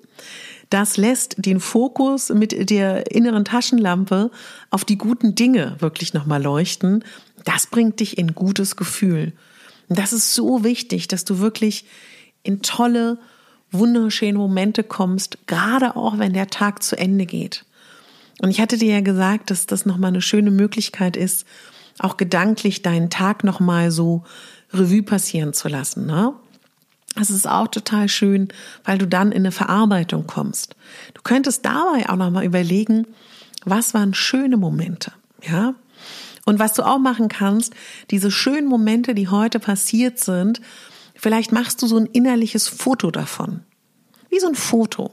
das 0.70 0.98
lässt 0.98 1.36
den 1.38 1.60
Fokus 1.60 2.30
mit 2.30 2.70
der 2.70 3.12
inneren 3.12 3.46
Taschenlampe 3.46 4.30
auf 4.70 4.86
die 4.86 4.98
guten 4.98 5.34
Dinge 5.34 5.76
wirklich 5.80 6.14
nochmal 6.14 6.44
leuchten. 6.44 7.04
Das 7.46 7.68
bringt 7.68 8.00
dich 8.00 8.18
in 8.18 8.36
gutes 8.36 8.76
Gefühl. 8.76 9.34
Und 9.88 9.98
das 9.98 10.14
ist 10.14 10.36
so 10.36 10.64
wichtig, 10.64 11.08
dass 11.08 11.26
du 11.26 11.40
wirklich 11.40 11.86
in 12.44 12.62
tolle, 12.62 13.18
wunderschöne 13.72 14.38
Momente 14.38 14.84
kommst, 14.84 15.40
gerade 15.48 15.96
auch 15.96 16.18
wenn 16.20 16.34
der 16.34 16.48
Tag 16.48 16.84
zu 16.84 16.98
Ende 16.98 17.26
geht. 17.26 17.66
Und 18.42 18.52
ich 18.52 18.62
hatte 18.62 18.78
dir 18.78 18.94
ja 18.94 19.02
gesagt, 19.02 19.52
dass 19.52 19.66
das 19.66 19.86
nochmal 19.86 20.10
eine 20.10 20.22
schöne 20.22 20.52
Möglichkeit 20.52 21.18
ist, 21.18 21.46
auch 21.98 22.18
gedanklich 22.18 22.82
deinen 22.82 23.10
Tag 23.10 23.44
nochmal 23.44 23.92
so 23.92 24.24
Revue 24.72 25.04
passieren 25.04 25.54
zu 25.54 25.68
lassen. 25.68 26.06
Ne? 26.06 26.34
Das 27.16 27.30
ist 27.30 27.48
auch 27.48 27.68
total 27.68 28.08
schön, 28.08 28.50
weil 28.84 28.98
du 28.98 29.08
dann 29.08 29.32
in 29.32 29.40
eine 29.40 29.52
Verarbeitung 29.52 30.28
kommst. 30.28 30.76
Du 31.14 31.22
könntest 31.22 31.66
dabei 31.66 32.08
auch 32.10 32.16
nochmal 32.16 32.46
überlegen, 32.46 33.08
was 33.66 33.94
waren 33.94 34.14
schöne 34.14 34.58
Momente, 34.58 35.12
ja? 35.42 35.74
Und 36.46 36.60
was 36.60 36.74
du 36.74 36.84
auch 36.84 36.98
machen 36.98 37.28
kannst, 37.28 37.74
diese 38.10 38.32
schönen 38.32 38.68
Momente, 38.68 39.14
die 39.14 39.28
heute 39.28 39.60
passiert 39.60 40.20
sind, 40.20 40.62
vielleicht 41.16 41.52
machst 41.52 41.82
du 41.82 41.88
so 41.88 41.98
ein 41.98 42.08
innerliches 42.08 42.68
Foto 42.68 43.12
davon. 43.12 43.62
Wie 44.30 44.40
so 44.40 44.48
ein 44.48 44.56
Foto. 44.56 45.12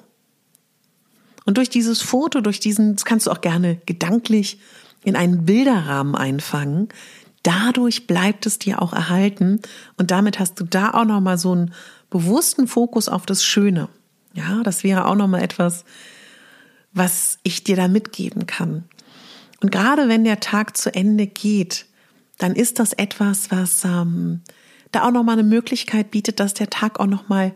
Und 1.44 1.58
durch 1.58 1.68
dieses 1.68 2.02
Foto, 2.02 2.40
durch 2.40 2.60
diesen, 2.60 2.96
das 2.96 3.04
kannst 3.04 3.26
du 3.26 3.30
auch 3.30 3.40
gerne 3.40 3.80
gedanklich 3.86 4.58
in 5.04 5.14
einen 5.16 5.44
Bilderrahmen 5.44 6.14
einfangen. 6.14 6.88
Dadurch 7.46 8.08
bleibt 8.08 8.44
es 8.44 8.58
dir 8.58 8.82
auch 8.82 8.92
erhalten 8.92 9.60
und 9.96 10.10
damit 10.10 10.40
hast 10.40 10.58
du 10.58 10.64
da 10.64 10.90
auch 10.90 11.04
noch 11.04 11.20
mal 11.20 11.38
so 11.38 11.52
einen 11.52 11.72
bewussten 12.10 12.66
Fokus 12.66 13.08
auf 13.08 13.24
das 13.24 13.44
Schöne. 13.44 13.88
Ja, 14.34 14.64
das 14.64 14.82
wäre 14.82 15.06
auch 15.06 15.14
noch 15.14 15.28
mal 15.28 15.40
etwas, 15.40 15.84
was 16.92 17.38
ich 17.44 17.62
dir 17.62 17.76
da 17.76 17.86
mitgeben 17.86 18.46
kann. 18.46 18.82
Und 19.62 19.70
gerade 19.70 20.08
wenn 20.08 20.24
der 20.24 20.40
Tag 20.40 20.76
zu 20.76 20.92
Ende 20.92 21.28
geht, 21.28 21.86
dann 22.38 22.56
ist 22.56 22.80
das 22.80 22.92
etwas, 22.92 23.52
was 23.52 23.84
ähm, 23.84 24.40
da 24.90 25.06
auch 25.06 25.12
noch 25.12 25.22
mal 25.22 25.34
eine 25.34 25.44
Möglichkeit 25.44 26.10
bietet, 26.10 26.40
dass 26.40 26.52
der 26.52 26.68
Tag 26.68 26.98
auch 26.98 27.06
noch 27.06 27.28
mal 27.28 27.54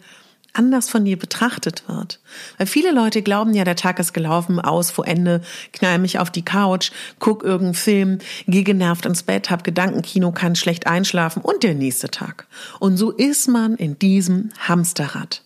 anders 0.53 0.89
von 0.89 1.05
dir 1.05 1.19
betrachtet 1.19 1.85
wird. 1.87 2.21
Weil 2.59 2.67
viele 2.67 2.93
Leute 2.93 3.23
glauben 3.23 3.55
ja, 3.55 3.65
der 3.65 3.77
Tag 3.77 3.99
ist 3.99 4.13
gelaufen, 4.13 4.61
aus, 4.61 4.91
vor 4.91 5.07
Ende, 5.07 5.43
knall 5.73 5.99
mich 5.99 6.19
auf 6.19 6.31
die 6.31 6.45
Couch, 6.45 6.91
guck 7.19 7.43
irgendeinen 7.43 7.75
Film, 7.75 8.19
geh 8.47 8.63
genervt 8.63 9.07
ins 9.07 9.23
Bett, 9.23 9.51
hab 9.51 9.65
Gedankenkino, 9.65 10.33
kann 10.33 10.57
schlecht 10.57 10.87
einschlafen 10.87 11.43
und 11.43 11.63
der 11.63 11.75
nächste 11.75 12.11
Tag. 12.11 12.47
Und 12.79 12.97
so 12.97 13.11
ist 13.11 13.49
man 13.49 13.77
in 13.77 13.99
diesem 13.99 14.51
Hamsterrad. 14.59 15.43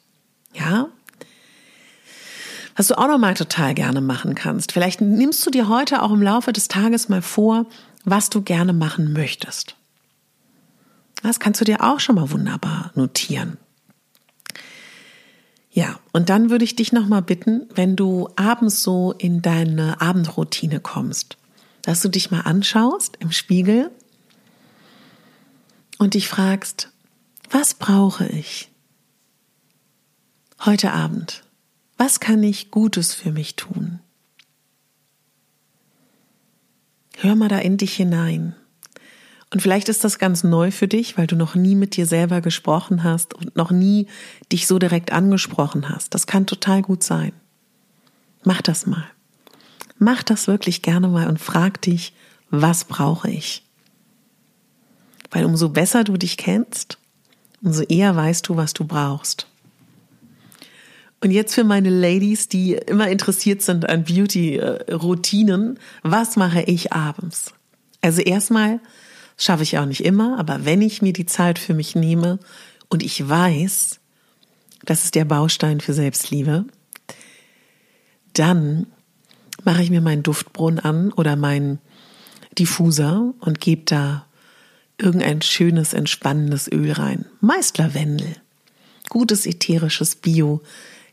Ja? 0.52 0.88
Was 2.76 2.88
du 2.88 2.99
auch 2.99 3.08
noch 3.08 3.18
mal 3.18 3.34
total 3.34 3.75
gerne 3.75 4.00
machen 4.00 4.34
kannst. 4.34 4.73
Vielleicht 4.73 5.00
nimmst 5.00 5.46
du 5.46 5.50
dir 5.50 5.68
heute 5.68 6.02
auch 6.02 6.11
im 6.11 6.23
Laufe 6.23 6.52
des 6.52 6.68
Tages 6.68 7.08
mal 7.08 7.23
vor, 7.23 7.66
was 8.04 8.30
du 8.30 8.42
gerne 8.42 8.73
machen 8.73 9.12
möchtest. 9.12 9.76
Das 11.23 11.40
kannst 11.40 11.61
du 11.61 11.64
dir 11.64 11.82
auch 11.82 12.00
schon 12.00 12.16
mal 12.16 12.30
wunderbar 12.30 12.90
notieren. 12.94 13.56
Ja, 15.75 15.99
und 16.12 16.28
dann 16.28 16.50
würde 16.50 16.64
ich 16.64 16.76
dich 16.76 16.93
nochmal 16.93 17.23
bitten, 17.23 17.69
wenn 17.75 17.97
du 17.97 18.28
abends 18.37 18.85
so 18.85 19.12
in 19.19 19.43
deine 19.43 20.00
Abendroutine 20.00 20.78
kommst, 20.78 21.37
dass 21.83 22.00
du 22.00 22.09
dich 22.09 22.31
mal 22.31 22.43
anschaust 22.43 23.16
im 23.19 23.33
Spiegel 23.33 23.90
und 25.99 26.14
dich 26.14 26.28
fragst, 26.28 26.93
was 27.50 27.75
brauche 27.75 28.25
ich 28.28 28.71
heute 30.64 30.93
Abend? 30.93 31.43
Was 31.97 32.21
kann 32.21 32.45
ich 32.45 32.71
Gutes 32.71 33.12
für 33.12 33.33
mich 33.33 33.57
tun? 33.57 33.99
Hör 37.16 37.35
mal 37.35 37.49
da 37.49 37.59
in 37.59 37.78
dich 37.78 37.97
hinein. 37.97 38.54
Und 39.54 39.61
vielleicht 39.61 39.88
ist 39.88 40.02
das 40.02 40.18
ganz 40.18 40.42
neu 40.42 40.73
für 40.73 40.88
dich, 40.88 41.16
weil 41.16 41.28
du 41.28 41.37
noch 41.37 41.54
nie 41.54 41.76
mit 41.76 41.94
dir 41.94 42.06
selber 42.06 42.40
gesprochen 42.40 43.04
hast 43.04 43.34
und 43.34 43.54
noch 43.54 43.70
nie 43.70 44.08
dich 44.50 44.66
so 44.66 44.80
direkt 44.80 45.12
angesprochen 45.12 45.88
hast. 45.88 46.12
Das 46.12 46.26
kann 46.26 46.44
total 46.44 46.82
gut 46.82 47.04
sein. 47.04 47.30
Mach 48.42 48.62
das 48.62 48.84
mal. 48.84 49.04
Mach 49.96 50.25
das 50.25 50.49
wirklich 50.49 50.82
gerne 50.82 51.06
mal 51.06 51.28
und 51.28 51.38
frag 51.38 51.80
dich, 51.82 52.14
was 52.50 52.84
brauche 52.84 53.30
ich? 53.30 53.64
Weil 55.30 55.44
umso 55.44 55.68
besser 55.68 56.02
du 56.02 56.16
dich 56.16 56.37
kennst, 56.37 56.99
umso 57.62 57.82
eher 57.82 58.16
weißt 58.16 58.49
du, 58.49 58.56
was 58.56 58.73
du 58.73 58.84
brauchst. 58.84 59.46
Und 61.20 61.30
jetzt 61.30 61.54
für 61.54 61.62
meine 61.62 61.90
Ladies, 61.90 62.49
die 62.49 62.73
immer 62.73 63.06
interessiert 63.06 63.62
sind 63.62 63.88
an 63.88 64.02
Beauty-Routinen, 64.02 65.78
was 66.02 66.34
mache 66.34 66.62
ich 66.62 66.92
abends? 66.92 67.54
Also 68.00 68.20
erstmal 68.20 68.80
schaffe 69.37 69.62
ich 69.62 69.79
auch 69.79 69.87
nicht 69.87 70.05
immer, 70.05 70.38
aber 70.38 70.64
wenn 70.64 70.83
ich 70.83 71.03
mir 71.03 71.12
die 71.12 71.26
Zeit 71.26 71.59
für 71.59 71.75
mich 71.75 71.95
nehme 71.95 72.38
und 72.88 73.03
ich 73.03 73.29
weiß, 73.29 74.00
das 74.85 75.05
ist 75.05 75.14
der 75.14 75.25
Baustein 75.25 75.81
für 75.81 75.93
Selbstliebe, 75.95 76.64
dann 78.35 78.87
mache 79.64 79.83
ich 79.83 79.91
mir 79.91 80.00
meinen 80.00 80.23
Duftbrunnen 80.23 80.81
an 80.81 81.12
oder 81.12 81.37
meinen 81.37 81.79
Diffuser 82.59 83.33
und 83.41 83.61
gebe 83.61 83.83
da 83.85 84.26
irgendein 84.99 85.43
schönes, 85.43 85.93
entspannendes 85.93 86.71
Öl 86.71 86.93
rein. 86.93 87.26
Meist 87.41 87.79
Lavendel. 87.79 88.37
Gutes 89.09 89.47
ätherisches 89.47 90.17
Bio 90.17 90.62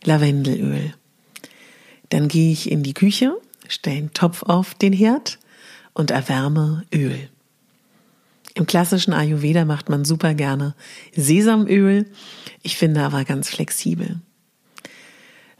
Lavendelöl. 0.04 0.94
Dann 2.10 2.28
gehe 2.28 2.52
ich 2.52 2.72
in 2.72 2.84
die 2.84 2.94
Küche, 2.94 3.38
stelle 3.68 3.98
einen 3.98 4.14
Topf 4.14 4.44
auf 4.44 4.74
den 4.74 4.94
Herd 4.94 5.40
und 5.94 6.12
erwärme 6.12 6.84
Öl. 6.94 7.30
Im 8.54 8.66
klassischen 8.66 9.14
Ayurveda 9.14 9.66
macht 9.66 9.90
man 9.90 10.06
super 10.06 10.34
gerne 10.34 10.76
Sesamöl. 11.16 12.06
Ich 12.64 12.78
finde 12.78 13.02
aber 13.04 13.24
ganz 13.24 13.50
flexibel. 13.50 14.20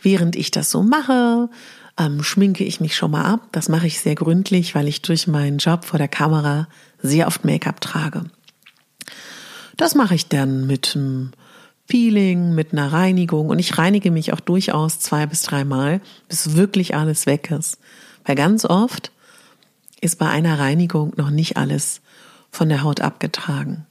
Während 0.02 0.36
ich 0.36 0.52
das 0.52 0.72
so 0.72 0.84
mache, 0.84 1.50
ähm, 1.98 2.24
schminke 2.24 2.64
ich 2.64 2.82
mich 2.82 2.96
schon 2.96 3.12
mal 3.12 3.26
ab. 3.26 3.48
Das 3.52 3.70
mache 3.70 3.88
ich 3.88 4.00
sehr 4.00 4.16
gründlich, 4.16 4.76
weil 4.76 4.88
ich 4.88 5.02
durch 5.02 5.28
meinen 5.28 5.58
Job 5.58 5.86
vor 5.86 6.00
der 6.00 6.08
Kamera 6.08 6.68
sehr 7.02 7.28
oft 7.28 7.46
Make-up 7.46 7.82
trage. 7.82 8.26
Das 9.78 9.96
mache 9.96 10.16
ich 10.16 10.28
dann 10.28 10.68
mit 10.68 10.96
einem 10.96 11.32
Peeling, 11.88 12.54
mit 12.54 12.72
einer 12.72 12.92
Reinigung 12.92 13.50
und 13.50 13.60
ich 13.60 13.78
reinige 13.78 14.12
mich 14.12 14.34
auch 14.34 14.40
durchaus 14.40 15.00
zwei 15.00 15.26
bis 15.26 15.44
dreimal, 15.44 16.02
bis 16.30 16.56
wirklich 16.56 16.96
alles 16.96 17.26
weg 17.26 17.52
ist. 17.52 17.78
Weil 18.26 18.36
ganz 18.36 18.66
oft 18.66 19.12
ist 20.00 20.18
bei 20.18 20.30
einer 20.30 20.58
Reinigung 20.58 21.14
noch 21.18 21.30
nicht 21.30 21.58
alles 21.58 22.02
von 22.52 22.70
der 22.70 22.84
Haut 22.84 23.02
abgetragen. 23.02 23.86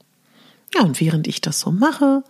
Ja, 0.73 0.83
und 0.83 1.01
während 1.01 1.27
ich 1.27 1.41
das 1.41 1.59
so 1.59 1.71
mache, 1.71 2.23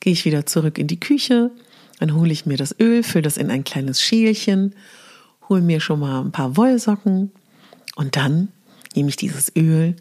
gehe 0.00 0.12
ich 0.12 0.24
wieder 0.24 0.46
zurück 0.46 0.78
in 0.78 0.86
die 0.86 1.00
Küche, 1.00 1.50
dann 1.98 2.14
hole 2.14 2.32
ich 2.32 2.46
mir 2.46 2.56
das 2.56 2.74
Öl, 2.80 3.02
fülle 3.02 3.22
das 3.22 3.36
in 3.36 3.50
ein 3.50 3.64
kleines 3.64 4.00
Schälchen, 4.00 4.74
hole 5.48 5.60
mir 5.60 5.80
schon 5.80 6.00
mal 6.00 6.20
ein 6.20 6.32
paar 6.32 6.56
Wollsocken 6.56 7.30
und 7.96 8.16
dann 8.16 8.48
nehme 8.94 9.10
ich 9.10 9.16
dieses 9.16 9.54
Öl, 9.54 9.96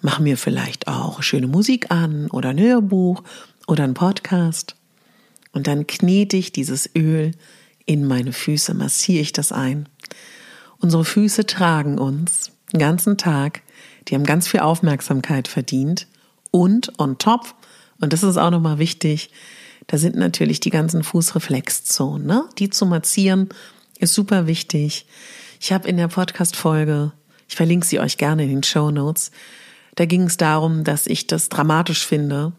mache 0.00 0.22
mir 0.22 0.36
vielleicht 0.36 0.86
auch 0.86 1.22
schöne 1.22 1.48
Musik 1.48 1.90
an 1.90 2.30
oder 2.30 2.50
ein 2.50 2.60
Hörbuch 2.60 3.22
oder 3.66 3.84
ein 3.84 3.94
Podcast 3.94 4.76
und 5.52 5.66
dann 5.66 5.86
knete 5.86 6.36
ich 6.36 6.52
dieses 6.52 6.88
Öl 6.96 7.32
in 7.86 8.04
meine 8.04 8.32
Füße, 8.32 8.74
massiere 8.74 9.22
ich 9.22 9.32
das 9.32 9.52
ein. 9.52 9.88
Unsere 10.78 11.04
Füße 11.04 11.46
tragen 11.46 11.98
uns 11.98 12.52
den 12.72 12.80
ganzen 12.80 13.16
Tag 13.16 13.62
die 14.08 14.14
haben 14.14 14.24
ganz 14.24 14.48
viel 14.48 14.60
Aufmerksamkeit 14.60 15.48
verdient. 15.48 16.06
Und 16.50 16.98
on 16.98 17.18
top, 17.18 17.54
und 18.00 18.12
das 18.12 18.22
ist 18.22 18.36
auch 18.36 18.50
nochmal 18.50 18.78
wichtig, 18.78 19.30
da 19.86 19.98
sind 19.98 20.16
natürlich 20.16 20.60
die 20.60 20.70
ganzen 20.70 21.02
Fußreflexzonen. 21.02 22.26
Ne? 22.26 22.44
Die 22.58 22.70
zu 22.70 22.86
massieren 22.86 23.48
ist 23.98 24.14
super 24.14 24.46
wichtig. 24.46 25.06
Ich 25.60 25.72
habe 25.72 25.88
in 25.88 25.96
der 25.96 26.08
Podcast-Folge, 26.08 27.12
ich 27.48 27.56
verlinke 27.56 27.86
sie 27.86 28.00
euch 28.00 28.16
gerne 28.16 28.44
in 28.44 28.50
den 28.50 28.62
Show 28.62 28.90
Notes, 28.90 29.30
da 29.96 30.06
ging 30.06 30.22
es 30.22 30.36
darum, 30.36 30.84
dass 30.84 31.06
ich 31.06 31.26
das 31.26 31.48
dramatisch 31.48 32.04
finde, 32.04 32.52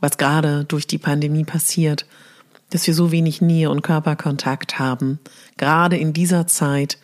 was 0.00 0.16
gerade 0.16 0.64
durch 0.64 0.86
die 0.86 0.98
Pandemie 0.98 1.44
passiert, 1.44 2.06
dass 2.70 2.86
wir 2.86 2.94
so 2.94 3.12
wenig 3.12 3.42
Nähe 3.42 3.70
und 3.70 3.82
Körperkontakt 3.82 4.78
haben. 4.78 5.20
Gerade 5.58 5.98
in 5.98 6.12
dieser 6.12 6.46
Zeit, 6.46 6.98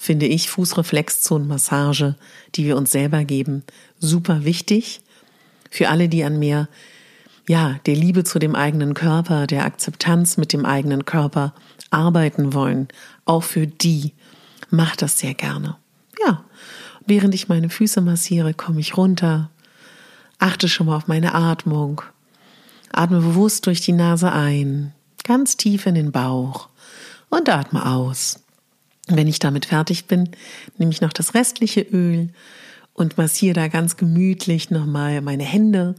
finde 0.00 0.24
ich 0.24 0.48
Fußreflexzonenmassage, 0.48 2.14
die 2.54 2.64
wir 2.64 2.78
uns 2.78 2.90
selber 2.90 3.24
geben, 3.24 3.64
super 3.98 4.46
wichtig. 4.46 5.02
Für 5.70 5.90
alle, 5.90 6.08
die 6.08 6.24
an 6.24 6.38
mehr, 6.38 6.70
ja, 7.46 7.78
der 7.84 7.96
Liebe 7.96 8.24
zu 8.24 8.38
dem 8.38 8.54
eigenen 8.54 8.94
Körper, 8.94 9.46
der 9.46 9.66
Akzeptanz 9.66 10.38
mit 10.38 10.54
dem 10.54 10.64
eigenen 10.64 11.04
Körper 11.04 11.52
arbeiten 11.90 12.54
wollen, 12.54 12.88
auch 13.26 13.42
für 13.42 13.66
die, 13.66 14.14
macht 14.70 15.02
das 15.02 15.18
sehr 15.18 15.34
gerne. 15.34 15.76
Ja, 16.24 16.44
während 17.04 17.34
ich 17.34 17.50
meine 17.50 17.68
Füße 17.68 18.00
massiere, 18.00 18.54
komme 18.54 18.80
ich 18.80 18.96
runter, 18.96 19.50
achte 20.38 20.70
schon 20.70 20.86
mal 20.86 20.96
auf 20.96 21.08
meine 21.08 21.34
Atmung, 21.34 22.00
atme 22.90 23.20
bewusst 23.20 23.66
durch 23.66 23.82
die 23.82 23.92
Nase 23.92 24.32
ein, 24.32 24.94
ganz 25.24 25.58
tief 25.58 25.84
in 25.84 25.94
den 25.94 26.10
Bauch 26.10 26.70
und 27.28 27.50
atme 27.50 27.84
aus. 27.84 28.39
Wenn 29.16 29.28
ich 29.28 29.38
damit 29.38 29.66
fertig 29.66 30.06
bin, 30.06 30.30
nehme 30.78 30.92
ich 30.92 31.00
noch 31.00 31.12
das 31.12 31.34
restliche 31.34 31.80
Öl 31.80 32.30
und 32.94 33.18
massiere 33.18 33.54
da 33.54 33.68
ganz 33.68 33.96
gemütlich 33.96 34.70
nochmal 34.70 35.20
meine 35.20 35.44
Hände. 35.44 35.94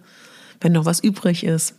Wenn 0.60 0.74
noch 0.74 0.86
was 0.86 1.00
übrig 1.00 1.44
ist, 1.44 1.76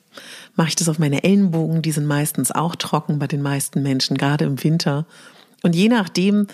mache 0.57 0.69
ich 0.69 0.77
das 0.77 0.89
auf 0.89 0.99
meine 0.99 1.25
Ellenbogen. 1.25 1.83
Die 1.83 1.93
sind 1.93 2.07
meistens 2.07 2.51
auch 2.51 2.75
trocken 2.77 3.19
bei 3.19 3.27
den 3.27 3.43
meisten 3.43 3.83
Menschen, 3.83 4.19
gerade 4.19 4.45
im 4.45 4.63
Winter. 4.63 5.07
Und 5.63 5.77
je 5.77 5.89
nachdem, 5.89 6.49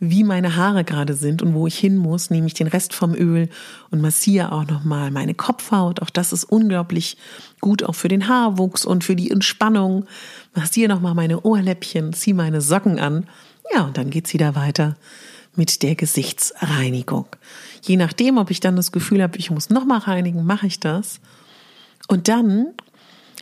wie 0.00 0.24
meine 0.24 0.56
Haare 0.56 0.82
gerade 0.82 1.14
sind 1.14 1.42
und 1.42 1.54
wo 1.54 1.66
ich 1.66 1.78
hin 1.78 1.96
muss, 1.96 2.30
nehme 2.30 2.46
ich 2.46 2.54
den 2.54 2.66
Rest 2.66 2.94
vom 2.94 3.14
Öl 3.14 3.48
und 3.90 4.00
massiere 4.00 4.50
auch 4.50 4.66
nochmal 4.66 5.10
meine 5.10 5.34
Kopfhaut. 5.34 6.02
Auch 6.02 6.10
das 6.10 6.32
ist 6.32 6.44
unglaublich 6.44 7.16
gut, 7.60 7.84
auch 7.84 7.94
für 7.94 8.08
den 8.08 8.26
Haarwuchs 8.26 8.84
und 8.84 9.04
für 9.04 9.14
die 9.14 9.30
Entspannung. 9.30 10.06
Massiere 10.54 10.88
nochmal 10.88 11.14
meine 11.14 11.42
Ohrläppchen, 11.42 12.12
ziehe 12.12 12.34
meine 12.34 12.60
Socken 12.60 12.98
an 12.98 13.26
ja, 13.72 13.84
und 13.84 13.96
dann 13.96 14.10
geht's 14.10 14.32
wieder 14.32 14.54
weiter 14.54 14.96
mit 15.56 15.82
der 15.82 15.94
Gesichtsreinigung. 15.94 17.26
Je 17.82 17.96
nachdem, 17.96 18.38
ob 18.38 18.50
ich 18.50 18.60
dann 18.60 18.76
das 18.76 18.92
Gefühl 18.92 19.22
habe, 19.22 19.38
ich 19.38 19.50
muss 19.50 19.70
nochmal 19.70 19.98
reinigen, 19.98 20.44
mache 20.44 20.66
ich 20.66 20.80
das. 20.80 21.20
Und 22.08 22.28
dann 22.28 22.68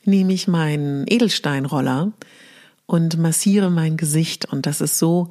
nehme 0.05 0.33
ich 0.33 0.49
meinen 0.49 1.05
Edelsteinroller 1.07 2.13
und 2.87 3.19
massiere 3.19 3.71
mein 3.71 3.97
Gesicht. 3.97 4.47
Und 4.47 4.67
das 4.67 4.81
ist 4.81 4.99
so, 4.99 5.31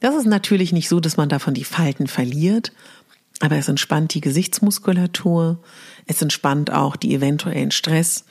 das 0.00 0.14
ist 0.14 0.26
natürlich 0.26 0.72
nicht 0.72 0.88
so, 0.88 1.00
dass 1.00 1.16
man 1.16 1.28
davon 1.28 1.54
die 1.54 1.64
Falten 1.64 2.06
verliert, 2.06 2.72
aber 3.40 3.56
es 3.56 3.68
entspannt 3.68 4.12
die 4.14 4.20
Gesichtsmuskulatur, 4.20 5.58
es 6.06 6.20
entspannt 6.20 6.70
auch 6.70 6.96
die 6.96 7.14
eventuellen 7.14 7.70
Stress 7.70 8.24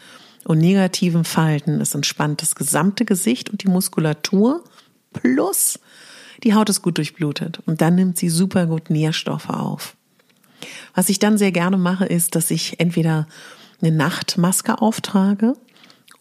und 0.46 0.60
negativen 0.60 1.24
Falten, 1.24 1.82
es 1.82 1.96
entspannt 1.96 2.42
das 2.42 2.56
gesamte 2.56 3.06
Gesicht 3.06 3.50
und 3.50 3.64
die 3.64 3.70
Muskulatur 3.70 4.64
plus 5.14 5.80
die 6.44 6.54
Haut 6.54 6.70
ist 6.70 6.82
gut 6.82 6.98
durchblutet 6.98 7.60
und 7.66 7.82
dann 7.82 7.96
nimmt 7.96 8.18
sie 8.18 8.30
super 8.30 8.66
gut 8.66 8.90
Nährstoffe 8.90 9.50
auf. 9.50 9.96
Was 10.94 11.10
ich 11.10 11.20
dann 11.20 11.38
sehr 11.38 11.52
gerne 11.52 11.78
mache, 11.78 12.06
ist, 12.06 12.36
dass 12.36 12.52
ich 12.52 12.80
entweder 12.80 13.28
eine 13.82 13.92
Nachtmaske 13.92 14.82
auftrage 14.82 15.54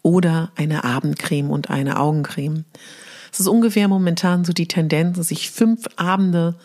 oder 0.01 0.51
eine 0.55 0.83
Abendcreme 0.83 1.49
und 1.49 1.69
eine 1.69 1.99
Augencreme. 1.99 2.65
Es 3.31 3.39
ist 3.39 3.47
ungefähr 3.47 3.87
momentan 3.87 4.45
so 4.45 4.53
die 4.53 4.67
Tendenz, 4.67 5.17
dass 5.17 5.31
ich 5.31 5.51
fünf 5.51 5.85
Abende 5.97 6.55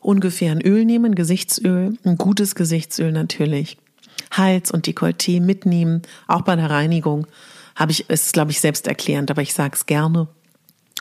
ungefähr 0.00 0.52
ein 0.52 0.62
Öl 0.62 0.84
nehme, 0.84 1.08
ein 1.08 1.14
Gesichtsöl, 1.14 1.98
ein 2.04 2.16
gutes 2.16 2.54
Gesichtsöl 2.54 3.12
natürlich. 3.12 3.78
Hals 4.30 4.70
und 4.70 4.86
Dekolleté 4.86 5.40
mitnehmen, 5.40 6.02
auch 6.26 6.42
bei 6.42 6.56
der 6.56 6.70
Reinigung 6.70 7.26
habe 7.74 7.92
ich, 7.92 8.10
ist 8.10 8.32
glaube 8.32 8.50
ich 8.50 8.60
selbst 8.60 8.86
erklärend, 8.86 9.30
aber 9.30 9.42
ich 9.42 9.54
sage 9.54 9.74
es 9.74 9.86
gerne. 9.86 10.28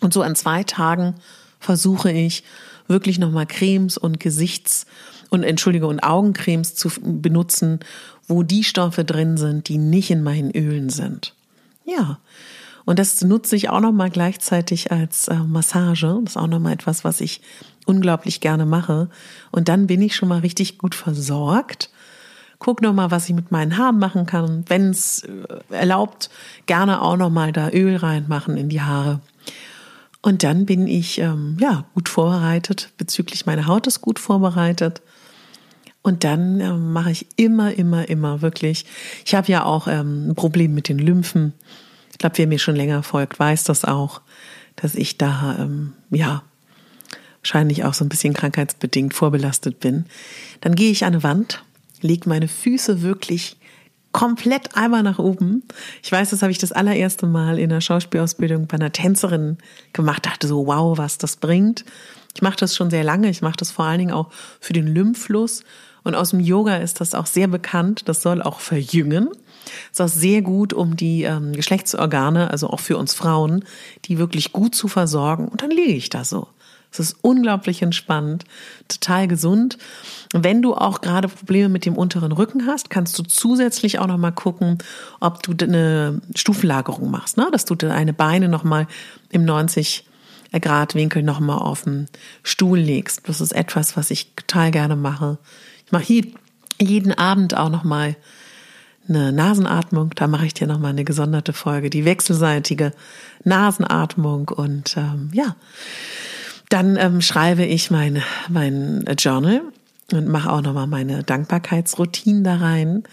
Und 0.02 0.14
so 0.14 0.22
an 0.22 0.36
zwei 0.36 0.64
Tagen 0.64 1.16
versuche 1.60 2.12
ich 2.12 2.44
wirklich 2.88 3.20
nochmal 3.20 3.46
Cremes 3.46 3.98
und 3.98 4.20
Gesichts- 4.20 4.86
und 5.30 5.44
Entschuldige 5.44 5.88
und 5.88 6.00
Augencremes 6.00 6.76
zu 6.76 6.90
benutzen, 7.02 7.80
wo 8.28 8.44
die 8.44 8.64
Stoffe 8.64 9.04
drin 9.04 9.38
sind, 9.38 9.68
die 9.68 9.78
nicht 9.78 10.10
in 10.12 10.24
meinen 10.24 10.52
Ölen 10.52 10.90
sind. 10.90 11.34
Ja. 11.86 12.20
Und 12.86 13.00
das 13.00 13.22
nutze 13.22 13.58
ich 13.58 13.70
auch 13.70 13.82
nochmal 13.82 14.10
gleichzeitig 14.10 14.92
als 14.92 15.28
äh, 15.28 15.36
Massage. 15.36 16.20
Das 16.24 16.34
ist 16.34 16.38
auch 16.38 16.48
nochmal 16.48 16.74
etwas, 16.74 17.04
was 17.04 17.20
ich 17.20 17.42
unglaublich 17.86 18.40
gerne 18.40 18.66
mache. 18.66 19.10
Und 19.52 19.68
dann 19.68 19.88
bin 19.88 20.02
ich 20.02 20.16
schon 20.16 20.30
mal 20.30 20.40
richtig 20.40 20.78
gut 20.78 20.96
versorgt. 20.96 21.90
Guck 22.60 22.82
nochmal, 22.82 23.12
was 23.12 23.28
ich 23.28 23.36
mit 23.36 23.52
meinen 23.52 23.78
Haaren 23.78 24.00
machen 24.00 24.26
kann. 24.26 24.64
Wenn 24.68 24.90
es 24.92 25.24
äh, 25.24 25.76
erlaubt, 25.76 26.30
gerne 26.66 27.02
auch 27.02 27.18
nochmal 27.18 27.52
da 27.52 27.70
Öl 27.70 27.98
reinmachen 27.98 28.56
in 28.56 28.70
die 28.70 28.82
Haare. 28.82 29.20
Und 30.22 30.44
dann 30.44 30.66
bin 30.66 30.88
ich 30.88 31.20
ähm, 31.20 31.58
ja 31.60 31.86
gut 31.94 32.10
vorbereitet 32.10 32.92
bezüglich 32.98 33.46
meiner 33.46 33.68
Haut 33.68 33.88
ist 33.88 34.02
gut 34.02 34.20
vorbereitet. 34.20 35.02
Und 36.02 36.24
dann 36.24 36.62
ähm, 36.62 36.94
mache 36.94 37.12
ich 37.12 37.28
immer, 37.36 37.74
immer, 37.74 38.08
immer 38.08 38.42
wirklich. 38.42 38.86
Ich 39.26 39.36
habe 39.36 39.52
ja 39.52 39.64
auch 39.66 39.88
ähm, 39.88 40.30
ein 40.30 40.36
Problem 40.36 40.74
mit 40.74 40.90
den 40.90 41.00
Lymphen. 41.00 41.54
Ich 42.12 42.18
glaube, 42.18 42.38
wer 42.38 42.48
mir 42.48 42.60
schon 42.60 42.76
länger 42.76 43.04
folgt, 43.04 43.40
weiß 43.40 43.66
das 43.66 43.86
auch, 43.86 44.22
dass 44.76 44.96
ich 44.96 45.18
da 45.18 45.58
ähm, 45.60 45.94
ja 46.10 46.44
wahrscheinlich 47.42 47.84
auch 47.84 47.94
so 47.94 48.04
ein 48.04 48.10
bisschen 48.10 48.34
krankheitsbedingt 48.34 49.14
vorbelastet 49.14 49.80
bin. 49.80 50.06
Dann 50.62 50.76
gehe 50.76 50.92
ich 50.92 51.06
an 51.06 51.14
eine 51.14 51.24
Wand, 51.24 51.64
lege 52.02 52.28
meine 52.28 52.48
Füße 52.48 53.02
wirklich 53.02 53.58
komplett 54.12 54.76
einmal 54.76 55.04
nach 55.04 55.20
oben. 55.20 55.64
Ich 56.02 56.12
weiß, 56.12 56.32
das 56.32 56.42
habe 56.42 56.52
ich 56.52 56.58
das 56.58 56.72
allererste 56.72 57.28
Mal 57.28 57.60
in 57.60 57.70
der 57.70 57.82
Schauspielausbildung 57.82 58.68
bei 58.68 58.76
einer 58.76 58.92
Tänzerin 58.92 59.58
gemacht, 59.94 60.26
dachte 60.26 60.48
so, 60.48 60.68
wow, 60.68 60.98
was 60.98 61.18
das 61.18 61.36
bringt. 61.38 61.86
Ich 62.34 62.42
mache 62.42 62.58
das 62.58 62.76
schon 62.76 62.90
sehr 62.90 63.04
lange. 63.04 63.30
Ich 63.30 63.42
mache 63.42 63.58
das 63.58 63.72
vor 63.72 63.86
allen 63.86 64.00
Dingen 64.00 64.12
auch 64.12 64.32
für 64.60 64.74
den 64.74 64.88
Lymphfluss. 64.88 65.64
Und 66.04 66.16
aus 66.16 66.30
dem 66.30 66.40
Yoga 66.40 66.78
ist 66.78 67.02
das 67.02 67.14
auch 67.14 67.26
sehr 67.26 67.48
bekannt. 67.48 68.04
Das 68.06 68.22
soll 68.22 68.42
auch 68.42 68.60
verjüngen. 68.60 69.30
Ist 69.92 70.02
auch 70.02 70.08
sehr 70.08 70.42
gut, 70.42 70.72
um 70.72 70.96
die 70.96 71.24
ähm, 71.24 71.54
Geschlechtsorgane, 71.54 72.50
also 72.50 72.70
auch 72.70 72.80
für 72.80 72.98
uns 72.98 73.14
Frauen, 73.14 73.66
die 74.06 74.18
wirklich 74.18 74.54
gut 74.54 74.76
zu 74.76 74.88
versorgen. 74.88 75.48
Und 75.48 75.64
dann 75.64 75.72
liege 75.72 75.94
ich 75.94 76.10
da 76.10 76.24
so. 76.24 76.48
Es 76.92 77.00
ist 77.00 77.18
unglaublich 77.22 77.82
entspannt, 77.82 78.46
total 78.88 79.28
gesund. 79.28 79.78
Wenn 80.34 80.62
du 80.62 80.74
auch 80.74 81.02
gerade 81.02 81.28
Probleme 81.28 81.70
mit 81.70 81.86
dem 81.86 81.98
unteren 81.98 82.32
Rücken 82.32 82.66
hast, 82.66 82.90
kannst 82.90 83.18
du 83.20 83.24
zusätzlich 83.24 84.00
auch 84.00 84.08
noch 84.08 84.18
mal 84.18 84.32
gucken, 84.32 84.78
ob 85.20 85.44
du 85.44 85.54
eine 85.64 86.22
Stufenlagerung 86.36 87.12
machst, 87.12 87.38
ne? 87.38 87.48
dass 87.52 87.66
du 87.66 87.76
deine 87.76 88.14
Beine 88.14 88.50
noch 88.50 88.64
mal 88.64 88.88
im 89.30 89.46
90 89.46 90.06
Grad 90.62 90.96
Winkel 90.96 91.24
noch 91.24 91.40
mal 91.40 91.58
auf 91.58 91.84
den 91.84 92.08
Stuhl 92.44 92.80
legst. 92.80 93.28
Das 93.28 93.42
ist 93.42 93.52
etwas, 93.52 93.98
was 93.98 94.12
ich 94.12 94.34
total 94.36 94.72
gerne 94.72 94.96
mache. 94.96 95.38
Ich 95.86 95.92
mache 95.92 96.14
jeden 96.80 97.14
Abend 97.14 97.56
auch 97.56 97.70
noch 97.70 97.84
mal 97.84 98.16
eine 99.08 99.32
Nasenatmung. 99.32 100.12
Da 100.16 100.28
mache 100.28 100.46
ich 100.46 100.54
dir 100.54 100.68
noch 100.68 100.80
mal 100.80 100.90
eine 100.90 101.04
gesonderte 101.04 101.54
Folge, 101.54 101.90
die 101.90 102.06
wechselseitige 102.06 102.92
Nasenatmung 103.44 104.50
und 104.50 104.96
ähm, 104.98 105.30
ja. 105.34 105.56
Dann 106.70 106.98
ähm, 106.98 107.22
schreibe 107.22 107.66
ich 107.66 107.92
mein, 107.92 108.22
mein 108.50 109.06
Journal 109.18 109.62
und 110.12 110.28
mache 110.28 110.52
auch 110.52 110.62
nochmal 110.62 110.88
meine 110.88 111.24
Dankbarkeitsroutine 111.24 112.44
da 112.44 112.56
rein. 112.58 113.04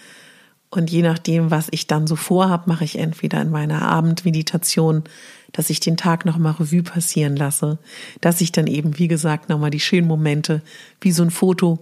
Und 0.71 0.91
je 0.91 1.03
nachdem, 1.03 1.53
was 1.53 1.69
ich 1.71 1.87
dann 1.87 2.09
so 2.09 2.17
vorhab, 2.17 2.67
mache 2.67 2.85
ich 2.85 2.99
entweder 2.99 3.41
in 3.41 3.51
meiner 3.51 3.83
Abendmeditation, 3.83 5.05
dass 5.53 5.71
ich 5.71 5.79
den 5.79 5.97
Tag 5.97 6.25
nochmal 6.25 6.55
Revue 6.55 6.83
passieren 6.83 7.37
lasse, 7.37 7.79
dass 8.21 8.41
ich 8.41 8.51
dann 8.51 8.67
eben, 8.67 8.99
wie 8.99 9.07
gesagt, 9.07 9.49
nochmal 9.49 9.71
die 9.71 9.79
schönen 9.79 10.09
Momente 10.09 10.63
wie 11.01 11.13
so 11.13 11.23
ein 11.23 11.31
Foto 11.31 11.79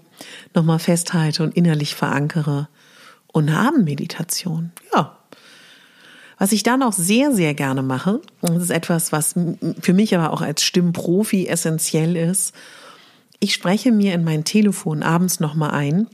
nochmal 0.53 0.79
festhalte 0.79 1.43
und 1.43 1.57
innerlich 1.57 1.95
verankere. 1.95 2.69
Und 3.29 3.49
eine 3.49 3.59
Abendmeditation, 3.59 4.73
ja, 4.95 5.17
was 6.43 6.51
ich 6.51 6.65
dann 6.65 6.83
auch 6.83 6.93
sehr, 6.93 7.33
sehr 7.33 7.55
gerne 7.55 7.83
mache, 7.83 8.21
und 8.41 8.57
das 8.57 8.65
ist 8.65 8.71
etwas, 8.71 9.13
was 9.13 9.37
für 9.81 9.93
mich 9.93 10.13
aber 10.13 10.33
auch 10.33 10.41
als 10.41 10.65
Stimmprofi 10.65 11.47
essentiell 11.47 12.17
ist, 12.17 12.53
ich 13.39 13.55
spreche 13.55 13.93
mir 13.93 14.13
in 14.13 14.25
mein 14.25 14.43
Telefon 14.43 15.05
abends 15.05 15.39
nochmal 15.39 15.71
ein, 15.71 16.09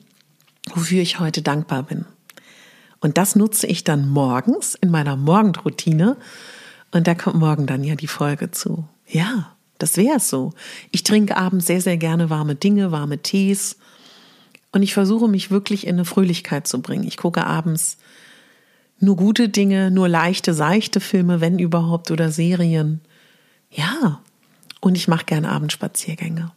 wofür 0.74 1.00
ich 1.00 1.18
heute 1.18 1.40
dankbar 1.40 1.82
bin. 1.82 2.04
Und 3.00 3.16
das 3.16 3.36
nutze 3.36 3.66
ich 3.68 3.84
dann 3.84 4.06
morgens 4.06 4.74
in 4.74 4.90
meiner 4.90 5.16
Morgenroutine. 5.16 6.18
Und 6.90 7.06
da 7.06 7.14
kommt 7.14 7.36
morgen 7.36 7.66
dann 7.66 7.82
ja 7.82 7.94
die 7.94 8.06
Folge 8.06 8.50
zu. 8.50 8.84
Ja, 9.06 9.56
das 9.78 9.96
wäre 9.96 10.18
es 10.18 10.28
so. 10.28 10.52
Ich 10.90 11.04
trinke 11.04 11.38
abends 11.38 11.64
sehr, 11.64 11.80
sehr 11.80 11.96
gerne 11.96 12.28
warme 12.28 12.54
Dinge, 12.54 12.92
warme 12.92 13.16
Tees. 13.22 13.78
Und 14.72 14.82
ich 14.82 14.92
versuche 14.92 15.26
mich 15.26 15.50
wirklich 15.50 15.86
in 15.86 15.94
eine 15.94 16.04
Fröhlichkeit 16.04 16.66
zu 16.66 16.82
bringen. 16.82 17.04
Ich 17.04 17.16
gucke 17.16 17.46
abends 17.46 17.96
nur 19.00 19.16
gute 19.16 19.48
Dinge, 19.48 19.90
nur 19.90 20.08
leichte, 20.08 20.54
seichte 20.54 21.00
Filme, 21.00 21.40
wenn 21.40 21.58
überhaupt, 21.58 22.10
oder 22.10 22.30
Serien. 22.30 23.00
Ja, 23.70 24.20
und 24.80 24.96
ich 24.96 25.08
mache 25.08 25.24
gern 25.26 25.44
Abendspaziergänge. 25.44 26.50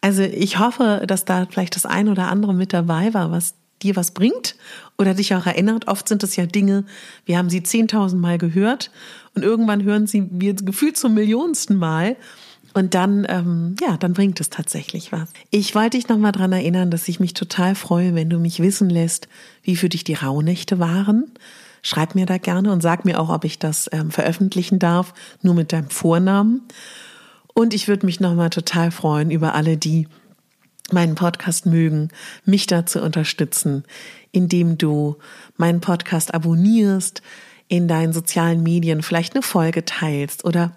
Also 0.00 0.22
ich 0.22 0.58
hoffe, 0.58 1.02
dass 1.06 1.24
da 1.24 1.46
vielleicht 1.50 1.74
das 1.74 1.86
ein 1.86 2.08
oder 2.08 2.28
andere 2.28 2.54
mit 2.54 2.72
dabei 2.72 3.14
war, 3.14 3.30
was 3.30 3.54
dir 3.82 3.96
was 3.96 4.12
bringt 4.12 4.56
oder 4.96 5.14
dich 5.14 5.34
auch 5.34 5.46
erinnert. 5.46 5.88
Oft 5.88 6.08
sind 6.08 6.22
es 6.22 6.36
ja 6.36 6.46
Dinge, 6.46 6.84
wir 7.26 7.38
haben 7.38 7.50
sie 7.50 7.62
zehntausend 7.62 8.20
Mal 8.20 8.38
gehört 8.38 8.90
und 9.34 9.42
irgendwann 9.42 9.84
hören 9.84 10.06
sie 10.06 10.28
wir 10.30 10.54
gefühlt 10.54 10.96
zum 10.96 11.14
millionsten 11.14 11.76
Mal 11.76 12.16
und 12.74 12.94
dann, 12.94 13.26
ähm, 13.28 13.76
ja, 13.80 13.96
dann 13.96 14.12
bringt 14.12 14.40
es 14.40 14.50
tatsächlich 14.50 15.12
was. 15.12 15.28
Ich 15.50 15.74
wollte 15.74 15.96
dich 15.96 16.08
nochmal 16.08 16.32
dran 16.32 16.52
erinnern, 16.52 16.90
dass 16.90 17.08
ich 17.08 17.20
mich 17.20 17.34
total 17.34 17.74
freue, 17.74 18.14
wenn 18.14 18.30
du 18.30 18.38
mich 18.38 18.60
wissen 18.60 18.90
lässt, 18.90 19.28
wie 19.62 19.76
für 19.76 19.88
dich 19.88 20.04
die 20.04 20.14
Rauhnächte 20.14 20.78
waren. 20.78 21.32
Schreib 21.82 22.14
mir 22.14 22.26
da 22.26 22.38
gerne 22.38 22.72
und 22.72 22.82
sag 22.82 23.04
mir 23.04 23.20
auch, 23.20 23.30
ob 23.30 23.44
ich 23.44 23.58
das 23.58 23.88
ähm, 23.92 24.10
veröffentlichen 24.10 24.78
darf, 24.78 25.14
nur 25.42 25.54
mit 25.54 25.72
deinem 25.72 25.90
Vornamen. 25.90 26.62
Und 27.54 27.74
ich 27.74 27.88
würde 27.88 28.06
mich 28.06 28.20
nochmal 28.20 28.50
total 28.50 28.90
freuen 28.90 29.30
über 29.30 29.54
alle, 29.54 29.76
die 29.76 30.06
meinen 30.90 31.14
Podcast 31.14 31.66
mögen, 31.66 32.08
mich 32.44 32.66
dazu 32.66 33.00
unterstützen, 33.00 33.84
indem 34.32 34.78
du 34.78 35.16
meinen 35.56 35.80
Podcast 35.80 36.34
abonnierst, 36.34 37.22
in 37.68 37.88
deinen 37.88 38.12
sozialen 38.12 38.62
Medien 38.62 39.02
vielleicht 39.02 39.34
eine 39.34 39.42
Folge 39.42 39.84
teilst 39.84 40.44
oder 40.44 40.72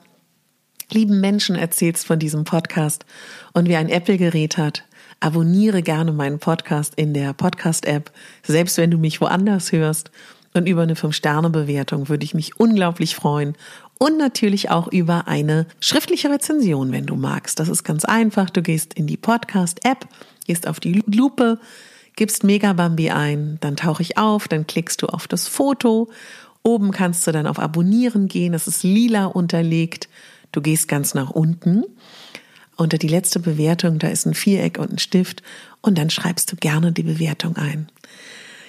lieben 0.94 1.20
Menschen 1.20 1.56
erzählst 1.56 2.06
von 2.06 2.20
diesem 2.20 2.44
Podcast 2.44 3.06
und 3.54 3.68
wer 3.68 3.80
ein 3.80 3.90
Apple-Gerät 3.90 4.58
hat, 4.58 4.84
abonniere 5.20 5.82
gerne 5.82 6.12
meinen 6.12 6.40
Podcast 6.40 6.96
in 6.96 7.14
der 7.14 7.34
Podcast-App, 7.34 8.12
selbst 8.44 8.78
wenn 8.78 8.92
du 8.92 8.98
mich 8.98 9.22
woanders 9.22 9.72
hörst. 9.72 10.12
Und 10.54 10.68
über 10.68 10.82
eine 10.82 10.96
5-Sterne-Bewertung 10.96 12.10
würde 12.10 12.26
ich 12.26 12.34
mich 12.34 12.60
unglaublich 12.60 13.16
freuen. 13.16 13.56
Und 13.98 14.18
natürlich 14.18 14.70
auch 14.70 14.88
über 14.88 15.28
eine 15.28 15.68
schriftliche 15.80 16.30
Rezension, 16.30 16.92
wenn 16.92 17.06
du 17.06 17.16
magst. 17.16 17.60
Das 17.60 17.70
ist 17.70 17.84
ganz 17.84 18.04
einfach. 18.04 18.50
Du 18.50 18.62
gehst 18.62 18.94
in 18.96 19.08
die 19.08 19.16
Podcast-App, 19.16 20.08
gehst 20.46 20.68
auf 20.68 20.80
die 20.80 21.04
Lupe, 21.06 21.60
gibst 22.16 22.44
Megabambi 22.44 23.12
ein, 23.12 23.60
dann 23.62 23.78
tauche 23.78 24.02
ich 24.02 24.18
auf, 24.18 24.48
dann 24.48 24.68
klickst 24.68 25.02
du 25.02 25.08
auf 25.08 25.28
das 25.28 25.48
Foto. 25.48 26.10
Oben 26.64 26.92
kannst 26.92 27.26
du 27.26 27.32
dann 27.32 27.48
auf 27.48 27.60
Abonnieren 27.60 28.28
gehen. 28.28 28.54
Das 28.54 28.68
ist 28.68 28.84
lila 28.84 29.26
unterlegt. 29.26 30.10
Du 30.52 30.62
gehst 30.62 30.88
ganz 30.88 31.14
nach 31.14 31.30
unten. 31.30 31.84
Unter 32.78 32.98
die 32.98 33.08
letzte 33.08 33.40
Bewertung, 33.40 34.00
da 34.00 34.08
ist 34.08 34.26
ein 34.26 34.34
Viereck 34.34 34.80
und 34.80 34.92
ein 34.92 35.00
Stift 35.00 35.44
und 35.82 35.98
dann 35.98 36.10
schreibst 36.10 36.52
du 36.52 36.56
gerne 36.56 36.92
die 36.92 37.04
Bewertung 37.04 37.56
ein. 37.58 37.90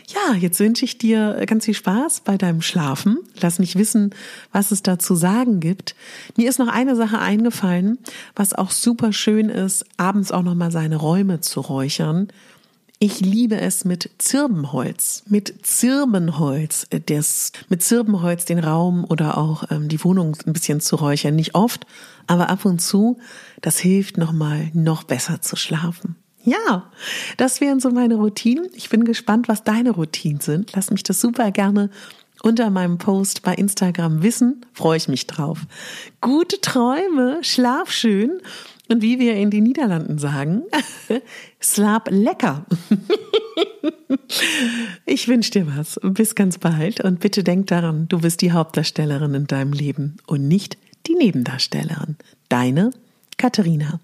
Ja, 0.09 0.35
jetzt 0.35 0.61
wünsche 0.61 0.85
ich 0.85 0.99
dir 0.99 1.43
ganz 1.47 1.65
viel 1.65 1.75
Spaß 1.75 2.21
bei 2.21 2.37
deinem 2.37 2.61
Schlafen. 2.61 3.19
Lass 3.41 3.59
mich 3.59 3.77
wissen, 3.77 4.15
was 4.53 4.71
es 4.71 4.83
da 4.83 4.99
zu 4.99 5.15
sagen 5.15 5.61
gibt. 5.61 5.95
Mir 6.37 6.49
ist 6.51 6.59
noch 6.59 6.69
eine 6.69 6.97
Sache 6.97 7.19
eingefallen, 7.19 7.99
was 8.35 8.53
auch 8.53 8.71
super 8.71 9.13
schön 9.13 9.49
ist, 9.49 9.87
abends 9.97 10.33
auch 10.33 10.43
noch 10.43 10.55
mal 10.55 10.71
seine 10.71 10.97
Räume 10.97 11.41
zu 11.41 11.61
räuchern. 11.61 12.29
Ich 13.05 13.19
liebe 13.19 13.61
es 13.61 13.85
mit 13.85 14.11
Zirbenholz, 14.19 15.25
mit 15.27 15.67
Zirbenholz, 15.67 16.87
äh, 16.91 17.01
das, 17.01 17.51
mit 17.69 17.83
Zirbenholz 17.83 18.45
den 18.45 18.61
Raum 18.61 19.05
oder 19.09 19.39
auch 19.39 19.65
ähm, 19.73 19.89
die 19.89 20.05
Wohnung 20.05 20.37
ein 20.47 20.53
bisschen 20.53 20.81
zu 20.81 20.95
räuchern. 20.95 21.35
Nicht 21.35 21.57
oft, 21.57 21.85
aber 22.29 22.49
ab 22.49 22.65
und 22.65 22.81
zu. 22.81 23.19
Das 23.61 23.81
hilft 23.81 24.19
nochmal, 24.19 24.71
noch 24.73 25.03
besser 25.03 25.43
zu 25.43 25.57
schlafen. 25.57 26.15
Ja, 26.45 26.93
das 27.39 27.61
wären 27.61 27.81
so 27.81 27.91
meine 27.91 28.15
Routinen. 28.15 28.69
Ich 28.73 28.89
bin 28.89 29.03
gespannt, 29.03 29.49
was 29.49 29.65
deine 29.65 29.91
Routinen 29.91 30.41
sind. 30.41 30.71
Lass 30.73 30.93
mich 30.93 31.03
das 31.03 31.21
super 31.21 31.51
gerne 31.51 31.91
unter 32.45 32.71
meinem 32.71 32.99
Post 32.99 33.43
bei 33.43 33.57
Instagram 33.57 34.23
wissen. 34.23 34.65
Freue 34.75 34.99
ich 34.99 35.09
mich 35.09 35.27
drauf. 35.27 35.59
Gute 36.21 36.61
Träume, 36.61 37.39
schlaf 37.43 37.91
schön 37.91 38.41
und 38.89 39.03
wie 39.03 39.19
wir 39.19 39.37
in 39.37 39.51
den 39.51 39.65
Niederlanden 39.65 40.19
sagen, 40.19 40.63
slap 41.63 42.11
lecker. 42.11 42.67
ich 45.07 45.29
wünsche 45.29 45.53
dir 45.53 45.77
was. 45.77 45.99
Bis 46.03 46.35
ganz 46.35 46.59
bald 46.59 47.01
und 47.01 47.21
bitte 47.21 47.45
denk 47.45 47.69
daran, 47.69 48.09
du 48.09 48.21
bist 48.21 48.43
die 48.43 48.53
Hauptdarstellerin 48.53 49.35
in 49.35 49.47
deinem 49.47 49.73
Leben 49.73 50.17
und 50.27 50.47
nicht 50.47 50.77
die 51.07 51.15
Nebendarstellerin. 51.15 52.17
Deine 52.49 52.91
Katharina. 53.39 54.01